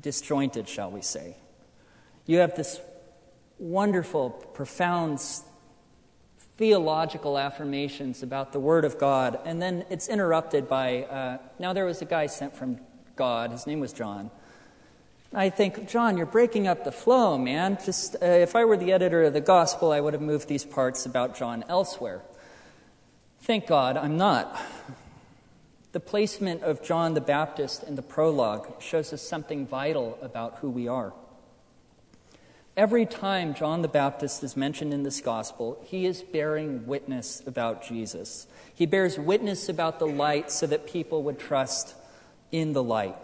disjointed, 0.00 0.68
shall 0.68 0.90
we 0.90 1.02
say. 1.02 1.36
You 2.26 2.38
have 2.38 2.54
this 2.56 2.80
wonderful, 3.58 4.30
profound 4.30 5.20
theological 6.56 7.38
affirmations 7.38 8.22
about 8.22 8.52
the 8.52 8.60
Word 8.60 8.84
of 8.84 8.98
God, 8.98 9.38
and 9.44 9.60
then 9.62 9.84
it's 9.88 10.08
interrupted 10.08 10.68
by 10.68 11.04
uh, 11.04 11.38
now 11.58 11.72
there 11.72 11.86
was 11.86 12.02
a 12.02 12.04
guy 12.04 12.26
sent 12.26 12.54
from 12.54 12.78
God, 13.16 13.50
his 13.50 13.66
name 13.66 13.80
was 13.80 13.92
John. 13.92 14.30
I 15.32 15.48
think, 15.48 15.88
John, 15.88 16.16
you're 16.16 16.26
breaking 16.26 16.66
up 16.66 16.84
the 16.84 16.90
flow, 16.90 17.38
man. 17.38 17.78
Just 17.84 18.16
uh, 18.20 18.26
if 18.26 18.56
I 18.56 18.64
were 18.64 18.76
the 18.76 18.92
editor 18.92 19.22
of 19.22 19.32
the 19.32 19.40
gospel, 19.40 19.92
I 19.92 20.00
would 20.00 20.12
have 20.12 20.22
moved 20.22 20.48
these 20.48 20.64
parts 20.64 21.06
about 21.06 21.36
John 21.36 21.64
elsewhere. 21.68 22.20
Thank 23.42 23.66
God 23.66 23.96
I'm 23.96 24.16
not. 24.16 24.60
The 25.92 26.00
placement 26.00 26.62
of 26.62 26.82
John 26.82 27.14
the 27.14 27.20
Baptist 27.20 27.82
in 27.82 27.96
the 27.96 28.02
prologue 28.02 28.80
shows 28.80 29.12
us 29.12 29.22
something 29.22 29.66
vital 29.66 30.18
about 30.22 30.58
who 30.58 30.70
we 30.70 30.86
are. 30.86 31.12
Every 32.76 33.04
time 33.04 33.54
John 33.54 33.82
the 33.82 33.88
Baptist 33.88 34.44
is 34.44 34.56
mentioned 34.56 34.94
in 34.94 35.02
this 35.02 35.20
gospel, 35.20 35.82
he 35.84 36.06
is 36.06 36.22
bearing 36.22 36.86
witness 36.86 37.42
about 37.44 37.82
Jesus. 37.82 38.46
He 38.72 38.86
bears 38.86 39.18
witness 39.18 39.68
about 39.68 39.98
the 39.98 40.06
light 40.06 40.52
so 40.52 40.66
that 40.68 40.86
people 40.86 41.24
would 41.24 41.40
trust 41.40 41.96
in 42.52 42.72
the 42.72 42.82
light. 42.82 43.16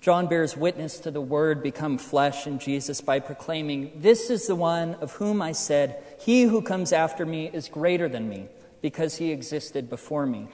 John 0.00 0.28
bears 0.28 0.56
witness 0.56 0.98
to 1.00 1.10
the 1.10 1.20
Word 1.20 1.62
become 1.62 1.98
flesh 1.98 2.46
in 2.46 2.58
Jesus 2.58 3.00
by 3.00 3.20
proclaiming, 3.20 3.92
This 3.96 4.30
is 4.30 4.46
the 4.46 4.56
one 4.56 4.94
of 4.94 5.12
whom 5.12 5.42
I 5.42 5.52
said, 5.52 6.02
He 6.20 6.42
who 6.42 6.62
comes 6.62 6.92
after 6.92 7.26
me 7.26 7.50
is 7.52 7.68
greater 7.68 8.08
than 8.08 8.28
me, 8.28 8.48
because 8.82 9.16
he 9.16 9.30
existed 9.30 9.88
before 9.88 10.26
me. 10.26 10.48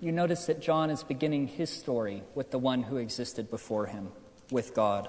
You 0.00 0.12
notice 0.12 0.46
that 0.46 0.60
John 0.60 0.90
is 0.90 1.02
beginning 1.02 1.48
his 1.48 1.70
story 1.70 2.22
with 2.34 2.50
the 2.50 2.58
one 2.58 2.82
who 2.82 2.98
existed 2.98 3.48
before 3.48 3.86
him, 3.86 4.10
with 4.50 4.74
God. 4.74 5.08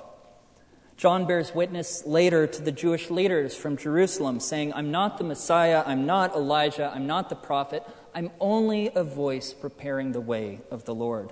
John 0.95 1.25
bears 1.25 1.55
witness 1.55 2.05
later 2.05 2.45
to 2.45 2.61
the 2.61 2.71
Jewish 2.71 3.09
leaders 3.09 3.55
from 3.55 3.77
Jerusalem, 3.77 4.39
saying, 4.39 4.73
I'm 4.73 4.91
not 4.91 5.17
the 5.17 5.23
Messiah, 5.23 5.83
I'm 5.85 6.05
not 6.05 6.35
Elijah, 6.35 6.91
I'm 6.93 7.07
not 7.07 7.29
the 7.29 7.35
prophet, 7.35 7.83
I'm 8.13 8.31
only 8.39 8.91
a 8.93 9.03
voice 9.03 9.53
preparing 9.53 10.11
the 10.11 10.21
way 10.21 10.61
of 10.71 10.85
the 10.85 10.95
Lord. 10.95 11.31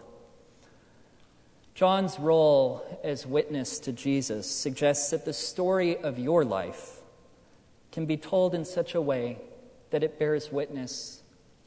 John's 1.75 2.17
role 2.17 3.01
as 3.03 3.25
witness 3.25 3.79
to 3.79 3.91
Jesus 3.91 4.49
suggests 4.49 5.11
that 5.11 5.25
the 5.25 5.33
story 5.33 5.97
of 5.97 6.17
your 6.17 6.45
life 6.45 7.01
can 7.91 8.05
be 8.05 8.17
told 8.17 8.55
in 8.55 8.65
such 8.65 8.95
a 8.95 9.01
way 9.01 9.37
that 9.89 10.03
it 10.03 10.19
bears 10.19 10.51
witness 10.51 11.21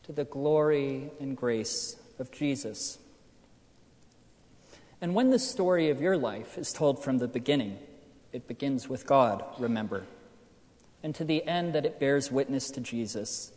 to 0.05 0.13
the 0.13 0.25
glory 0.25 1.11
and 1.21 1.37
grace 1.37 1.97
of 2.19 2.31
Jesus. 2.31 2.99
And 5.01 5.15
when 5.15 5.31
the 5.31 5.39
story 5.39 5.89
of 5.91 6.01
your 6.01 6.17
life 6.17 6.59
is 6.59 6.73
told 6.73 7.03
from 7.03 7.19
the 7.19 7.29
beginning, 7.29 7.79
it 8.33 8.47
begins 8.47 8.89
with 8.89 9.07
God, 9.07 9.45
remember, 9.59 10.05
and 11.03 11.15
to 11.15 11.25
the 11.25 11.47
end 11.47 11.75
that 11.75 11.87
it 11.87 11.99
bears 11.99 12.31
witness 12.31 12.71
to 12.73 12.81
Jesus. 12.81 13.53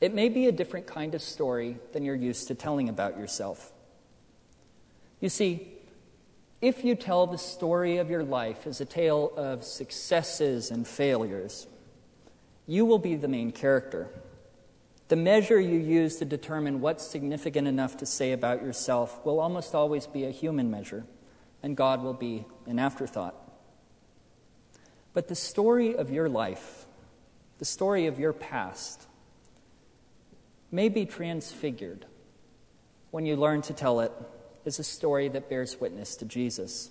It 0.00 0.14
may 0.14 0.28
be 0.28 0.46
a 0.46 0.52
different 0.52 0.86
kind 0.86 1.14
of 1.14 1.22
story 1.22 1.76
than 1.92 2.04
you're 2.04 2.14
used 2.14 2.48
to 2.48 2.54
telling 2.54 2.88
about 2.88 3.18
yourself. 3.18 3.70
You 5.20 5.28
see, 5.28 5.68
if 6.60 6.84
you 6.84 6.94
tell 6.94 7.26
the 7.26 7.38
story 7.38 7.98
of 7.98 8.08
your 8.08 8.24
life 8.24 8.66
as 8.66 8.80
a 8.80 8.84
tale 8.84 9.32
of 9.36 9.62
successes 9.64 10.70
and 10.70 10.86
failures, 10.86 11.66
you 12.72 12.86
will 12.86 12.98
be 12.98 13.16
the 13.16 13.28
main 13.28 13.52
character. 13.52 14.08
The 15.08 15.16
measure 15.16 15.60
you 15.60 15.78
use 15.78 16.16
to 16.16 16.24
determine 16.24 16.80
what's 16.80 17.06
significant 17.06 17.68
enough 17.68 17.98
to 17.98 18.06
say 18.06 18.32
about 18.32 18.62
yourself 18.62 19.22
will 19.26 19.40
almost 19.40 19.74
always 19.74 20.06
be 20.06 20.24
a 20.24 20.30
human 20.30 20.70
measure, 20.70 21.04
and 21.62 21.76
God 21.76 22.02
will 22.02 22.14
be 22.14 22.46
an 22.64 22.78
afterthought. 22.78 23.34
But 25.12 25.28
the 25.28 25.34
story 25.34 25.94
of 25.94 26.10
your 26.10 26.30
life, 26.30 26.86
the 27.58 27.66
story 27.66 28.06
of 28.06 28.18
your 28.18 28.32
past, 28.32 29.06
may 30.70 30.88
be 30.88 31.04
transfigured 31.04 32.06
when 33.10 33.26
you 33.26 33.36
learn 33.36 33.60
to 33.60 33.74
tell 33.74 34.00
it 34.00 34.12
as 34.64 34.78
a 34.78 34.84
story 34.84 35.28
that 35.28 35.50
bears 35.50 35.78
witness 35.78 36.16
to 36.16 36.24
Jesus. 36.24 36.88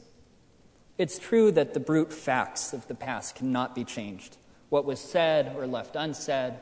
It's 0.99 1.17
true 1.17 1.51
that 1.53 1.73
the 1.73 1.79
brute 1.79 2.13
facts 2.13 2.71
of 2.71 2.87
the 2.87 2.93
past 2.93 3.33
cannot 3.33 3.73
be 3.73 3.83
changed. 3.83 4.37
What 4.71 4.86
was 4.86 5.01
said 5.01 5.53
or 5.57 5.67
left 5.67 5.97
unsaid, 5.97 6.53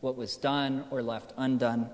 what 0.00 0.16
was 0.16 0.36
done 0.36 0.84
or 0.88 1.02
left 1.02 1.32
undone. 1.36 1.90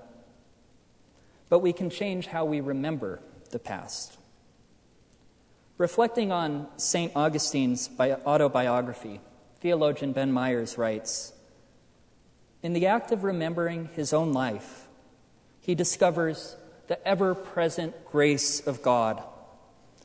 But 1.49 1.59
we 1.59 1.73
can 1.73 1.89
change 1.89 2.27
how 2.27 2.45
we 2.45 2.61
remember 2.61 3.21
the 3.49 3.57
past. 3.57 4.19
Reflecting 5.79 6.31
on 6.31 6.67
St. 6.77 7.11
Augustine's 7.15 7.89
autobiography, 7.99 9.19
theologian 9.59 10.11
Ben 10.13 10.31
Myers 10.31 10.77
writes 10.77 11.33
In 12.61 12.73
the 12.73 12.85
act 12.85 13.11
of 13.11 13.23
remembering 13.23 13.89
his 13.93 14.13
own 14.13 14.33
life, 14.33 14.87
he 15.59 15.73
discovers 15.73 16.55
the 16.85 17.03
ever 17.05 17.33
present 17.33 18.05
grace 18.05 18.59
of 18.59 18.83
God, 18.83 19.23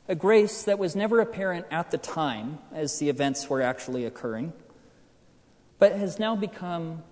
a 0.07 0.15
grace 0.15 0.63
that 0.63 0.79
was 0.79 0.95
never 0.95 1.19
apparent 1.19 1.67
at 1.69 1.91
the 1.91 1.99
time 1.99 2.57
as 2.73 2.97
the 2.97 3.09
events 3.09 3.51
were 3.51 3.61
actually 3.61 4.05
occurring, 4.05 4.51
but 5.83 5.97
has 5.97 6.17
now 6.17 6.33
become 6.33 7.03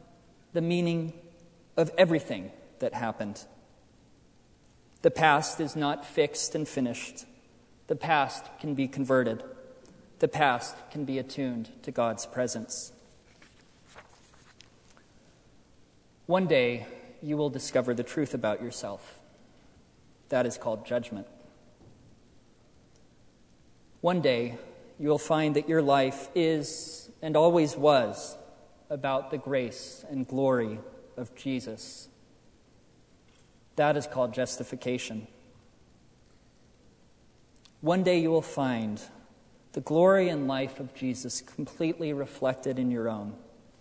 the 0.53 0.61
meaning 0.61 1.11
of 1.75 1.91
everything 1.97 2.49
that 2.79 2.93
happened. 2.93 3.43
The 5.01 5.11
past 5.11 5.59
is 5.59 5.75
not 5.75 6.05
fixed 6.05 6.55
and 6.55 6.65
finished. 6.65 7.25
The 7.87 7.97
past 7.97 8.45
can 8.61 8.73
be 8.73 8.87
converted. 8.87 9.43
The 10.19 10.29
past 10.29 10.73
can 10.89 11.03
be 11.03 11.19
attuned 11.19 11.69
to 11.83 11.91
God's 11.91 12.25
presence. 12.25 12.93
One 16.25 16.47
day, 16.47 16.85
you 17.21 17.35
will 17.35 17.49
discover 17.49 17.93
the 17.93 18.03
truth 18.03 18.33
about 18.33 18.63
yourself. 18.63 19.19
That 20.29 20.45
is 20.45 20.57
called 20.57 20.85
judgment. 20.85 21.27
One 23.99 24.21
day, 24.21 24.57
you 24.97 25.09
will 25.09 25.17
find 25.17 25.57
that 25.57 25.67
your 25.67 25.81
life 25.81 26.29
is 26.33 27.09
and 27.21 27.35
always 27.35 27.75
was 27.75 28.37
about 28.91 29.31
the 29.31 29.37
grace 29.37 30.03
and 30.09 30.27
glory 30.27 30.77
of 31.15 31.33
Jesus. 31.33 32.09
That 33.77 33.95
is 33.95 34.05
called 34.05 34.33
justification. 34.33 35.27
One 37.79 38.03
day 38.03 38.19
you 38.19 38.29
will 38.29 38.41
find 38.41 39.01
the 39.71 39.79
glory 39.79 40.27
and 40.27 40.45
life 40.45 40.81
of 40.81 40.93
Jesus 40.93 41.39
completely 41.39 42.11
reflected 42.11 42.77
in 42.77 42.91
your 42.91 43.07
own 43.07 43.33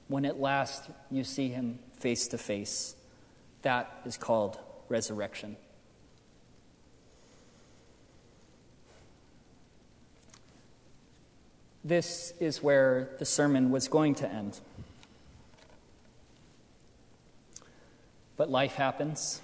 when 0.06 0.24
at 0.24 0.40
last 0.40 0.88
you 1.10 1.24
see 1.24 1.48
him 1.48 1.80
face 1.98 2.28
to 2.28 2.38
face. 2.38 2.94
That 3.62 3.92
is 4.06 4.16
called 4.16 4.60
resurrection. 4.88 5.56
This 11.82 12.32
is 12.38 12.62
where 12.62 13.10
the 13.18 13.24
sermon 13.24 13.70
was 13.70 13.88
going 13.88 14.14
to 14.16 14.30
end. 14.30 14.60
But 18.40 18.48
life 18.48 18.76
happens, 18.76 19.42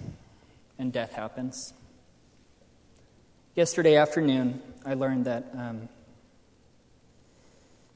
and 0.79 0.91
death 0.91 1.13
happens. 1.13 1.71
Yesterday 3.53 3.95
afternoon, 3.95 4.59
I 4.83 4.95
learned 4.95 5.25
that 5.25 5.45
um, 5.55 5.87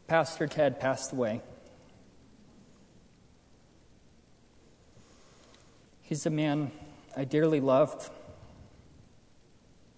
Pastor 0.08 0.46
Ted 0.46 0.80
passed 0.80 1.12
away. 1.12 1.42
He's 6.04 6.28
a 6.28 6.30
man 6.30 6.70
I 7.18 7.24
dearly 7.24 7.62
loved, 7.62 8.08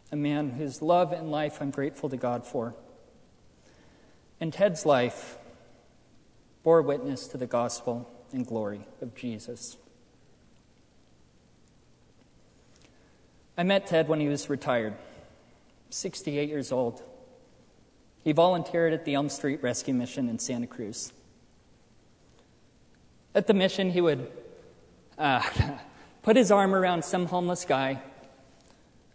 a 0.09 0.15
man 0.15 0.51
whose 0.51 0.81
love 0.81 1.11
and 1.11 1.29
life 1.29 1.57
I'm 1.59 1.71
grateful 1.71 2.07
to 2.11 2.15
God 2.15 2.47
for. 2.47 2.75
And 4.39 4.53
Ted's 4.53 4.85
life 4.85 5.37
bore 6.63 6.81
witness 6.81 7.27
to 7.27 7.37
the 7.37 7.45
gospel 7.45 8.09
and 8.31 8.47
glory 8.47 8.87
of 9.01 9.13
Jesus. 9.15 9.75
I 13.57 13.63
met 13.63 13.85
Ted 13.85 14.07
when 14.07 14.19
he 14.19 14.27
was 14.27 14.49
retired, 14.49 14.95
68 15.91 16.49
years 16.49 16.71
old. 16.71 17.03
He 18.23 18.31
volunteered 18.31 18.93
at 18.93 19.05
the 19.05 19.13
Elm 19.13 19.29
Street 19.29 19.61
Rescue 19.61 19.93
Mission 19.93 20.27
in 20.27 20.39
Santa 20.39 20.65
Cruz. 20.65 21.13
At 23.35 23.45
the 23.45 23.53
mission, 23.53 23.91
he 23.91 24.01
would 24.01 24.31
uh, 25.19 25.41
put 26.23 26.35
his 26.35 26.51
arm 26.51 26.73
around 26.73 27.05
some 27.05 27.27
homeless 27.27 27.65
guy, 27.65 28.01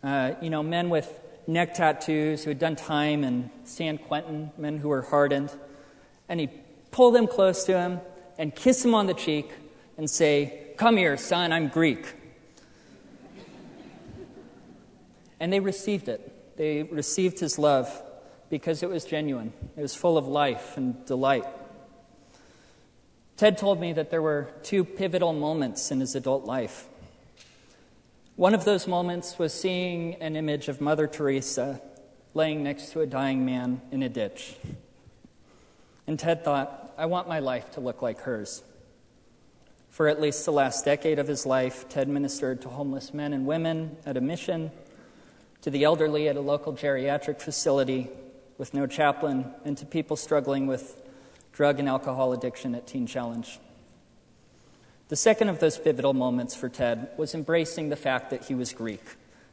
uh, 0.05 0.33
you 0.41 0.51
know, 0.51 0.63
men 0.63 0.89
with 0.89 1.19
neck 1.49 1.75
tattoos 1.75 2.45
who 2.45 2.51
had 2.51 2.61
done 2.61 2.77
time 2.77 3.25
in 3.25 3.51
San 3.65 3.99
Quentin, 3.99 4.53
men 4.57 4.79
who 4.79 4.89
were 4.89 5.03
hardened, 5.03 5.51
and 6.29 6.39
he'd 6.39 6.53
pull 6.93 7.11
them 7.11 7.27
close 7.27 7.65
to 7.65 7.77
him 7.77 8.01
and 8.39 8.55
kiss 8.55 8.85
him 8.85 8.95
on 8.95 9.07
the 9.07 9.15
cheek 9.15 9.51
and 9.97 10.09
say, 10.09 10.67
Come 10.77 10.97
here, 10.97 11.17
son, 11.17 11.53
I'm 11.53 11.67
Greek. 11.67 12.07
And 15.41 15.53
they 15.53 15.61
received 15.61 16.09
it. 16.09 16.57
They 16.57 16.83
received 16.83 17.39
his 17.39 17.59
love 17.59 17.91
because 18.51 18.83
it 18.83 18.89
was 18.89 19.05
genuine, 19.05 19.53
it 19.77 19.83
was 19.83 19.95
full 19.95 20.17
of 20.17 20.27
life 20.27 20.77
and 20.77 21.05
delight. 21.07 21.45
Ted 23.37 23.57
told 23.57 23.79
me 23.79 23.93
that 23.93 24.11
there 24.11 24.23
were 24.23 24.51
two 24.63 24.85
pivotal 24.85 25.33
moments 25.33 25.93
in 25.93 26.01
his 26.01 26.17
adult 26.17 26.45
life. 26.45 26.89
One 28.35 28.55
of 28.55 28.65
those 28.65 28.89
moments 28.89 29.39
was 29.39 29.53
seeing 29.53 30.15
an 30.17 30.35
image 30.35 30.69
of 30.69 30.81
Mother 30.81 31.07
Teresa 31.07 31.81
laying 32.35 32.63
next 32.63 32.93
to 32.93 33.01
a 33.01 33.07
dying 33.07 33.45
man 33.45 33.81
in 33.93 34.03
a 34.03 34.09
ditch. 34.09 34.57
And 36.07 36.19
Ted 36.19 36.45
thought, 36.45 36.95
I 36.97 37.07
want 37.07 37.29
my 37.29 37.39
life 37.39 37.71
to 37.73 37.81
look 37.81 38.03
like 38.03 38.21
hers. 38.21 38.63
For 39.91 40.09
at 40.09 40.21
least 40.21 40.45
the 40.45 40.53
last 40.53 40.85
decade 40.85 41.19
of 41.19 41.29
his 41.29 41.47
life, 41.47 41.89
Ted 41.89 42.09
ministered 42.09 42.63
to 42.63 42.69
homeless 42.69 43.13
men 43.13 43.33
and 43.33 43.47
women 43.47 43.97
at 44.07 44.17
a 44.17 44.21
mission 44.21 44.71
to 45.63 45.71
the 45.71 45.85
elderly 45.85 46.29
at 46.29 46.37
a 46.37 46.41
local 46.41 46.73
geriatric 46.73 47.41
facility 47.41 48.09
with 48.59 48.75
no 48.75 48.87
chaplain, 48.87 49.53
and 49.65 49.79
to 49.79 49.87
people 49.87 50.17
struggling 50.17 50.67
with 50.67 51.01
drug 51.53 51.79
and 51.79 51.89
alcohol 51.89 52.33
addiction 52.33 52.75
at 52.75 52.87
Teen 52.87 53.07
Challenge. 53.07 53.59
The 55.09 55.17
second 55.17 55.49
of 55.49 55.61
those 55.61 55.79
pivotal 55.79 56.13
moments 56.13 56.55
for 56.55 56.69
Ted 56.69 57.09
was 57.17 57.35
embracing 57.35 57.89
the 57.89 57.97
fact 57.97 58.31
that 58.31 58.45
he 58.47 58.55
was 58.55 58.73
Greek 58.73 59.03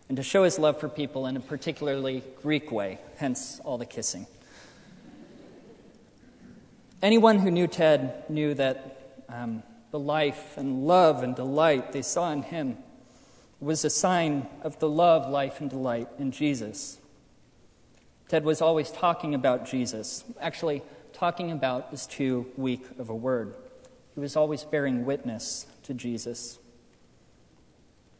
and 0.07 0.17
to 0.17 0.23
show 0.23 0.43
his 0.43 0.59
love 0.59 0.79
for 0.79 0.89
people 0.89 1.25
in 1.25 1.35
a 1.35 1.39
particularly 1.39 2.23
Greek 2.41 2.71
way, 2.71 2.99
hence 3.17 3.59
all 3.63 3.77
the 3.77 3.85
kissing. 3.85 4.27
Anyone 7.01 7.39
who 7.39 7.51
knew 7.51 7.67
Ted 7.67 8.29
knew 8.29 8.53
that 8.53 9.23
um, 9.29 9.63
the 9.91 9.99
life 9.99 10.57
and 10.57 10.85
love 10.85 11.23
and 11.23 11.35
delight 11.35 11.91
they 11.91 12.01
saw 12.01 12.31
in 12.31 12.43
him 12.43 12.77
was 13.65 13.83
a 13.83 13.89
sign 13.89 14.47
of 14.61 14.77
the 14.77 14.87
love, 14.87 15.27
life, 15.27 15.59
and 15.59 15.71
delight 15.71 16.07
in 16.19 16.31
Jesus. 16.31 16.99
Ted 18.27 18.45
was 18.45 18.61
always 18.61 18.91
talking 18.91 19.33
about 19.33 19.65
Jesus. 19.65 20.23
Actually, 20.39 20.83
talking 21.13 21.51
about 21.51 21.87
is 21.91 22.05
too 22.05 22.45
weak 22.57 22.85
of 22.99 23.09
a 23.09 23.15
word. 23.15 23.55
He 24.13 24.19
was 24.19 24.35
always 24.35 24.63
bearing 24.63 25.03
witness 25.03 25.65
to 25.81 25.95
Jesus. 25.95 26.59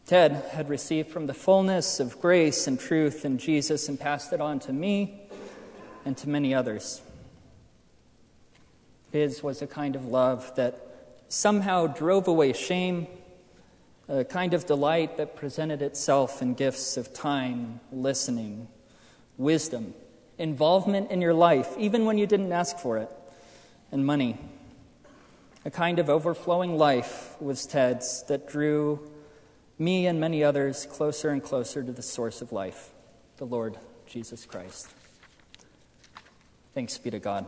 Ted 0.08 0.32
had 0.52 0.68
received 0.68 1.10
from 1.10 1.28
the 1.28 1.34
fullness 1.36 2.00
of 2.00 2.20
grace 2.20 2.66
and 2.66 2.80
truth 2.80 3.24
in 3.24 3.38
Jesus 3.38 3.88
and 3.88 4.00
passed 4.00 4.34
it 4.34 4.42
on 4.42 4.60
to 4.62 4.74
me 4.74 5.22
and 6.06 6.18
to 6.18 6.28
many 6.28 6.56
others. 6.56 7.04
His 9.12 9.44
was 9.44 9.62
a 9.62 9.68
kind 9.68 9.96
of 9.96 10.08
love 10.08 10.56
that 10.56 11.22
somehow 11.30 11.86
drove 11.86 12.28
away 12.28 12.54
shame 12.54 13.06
a 14.08 14.24
kind 14.24 14.54
of 14.54 14.66
delight 14.66 15.18
that 15.18 15.36
presented 15.36 15.82
itself 15.82 16.42
in 16.42 16.54
gifts 16.54 16.98
of 16.98 17.14
time, 17.14 17.80
listening, 17.92 18.68
wisdom, 19.38 19.94
involvement 20.38 21.12
in 21.12 21.22
your 21.22 21.34
life, 21.34 21.74
even 21.78 22.06
when 22.06 22.18
you 22.18 22.28
didn't 22.28 22.52
ask 22.52 22.78
for 22.78 22.98
it, 22.98 23.10
and 23.92 24.06
money. 24.06 24.38
A 25.64 25.72
kind 25.72 25.98
of 25.98 26.10
overflowing 26.10 26.78
life 26.78 27.36
was 27.42 27.66
Ted's 27.66 28.24
that 28.24 28.48
drew 28.48 29.12
me 29.80 30.06
and 30.06 30.20
many 30.20 30.44
others 30.44 30.86
closer 30.86 31.30
and 31.30 31.44
closer 31.44 31.84
to 31.84 31.92
the 31.92 32.04
source 32.04 32.42
of 32.42 32.52
life, 32.52 32.92
the 33.38 33.46
Lord 33.46 33.78
Jesus 34.06 34.46
Christ. 34.46 34.88
Thanks 36.74 36.98
be 36.98 37.10
to 37.10 37.20
God. 37.20 37.48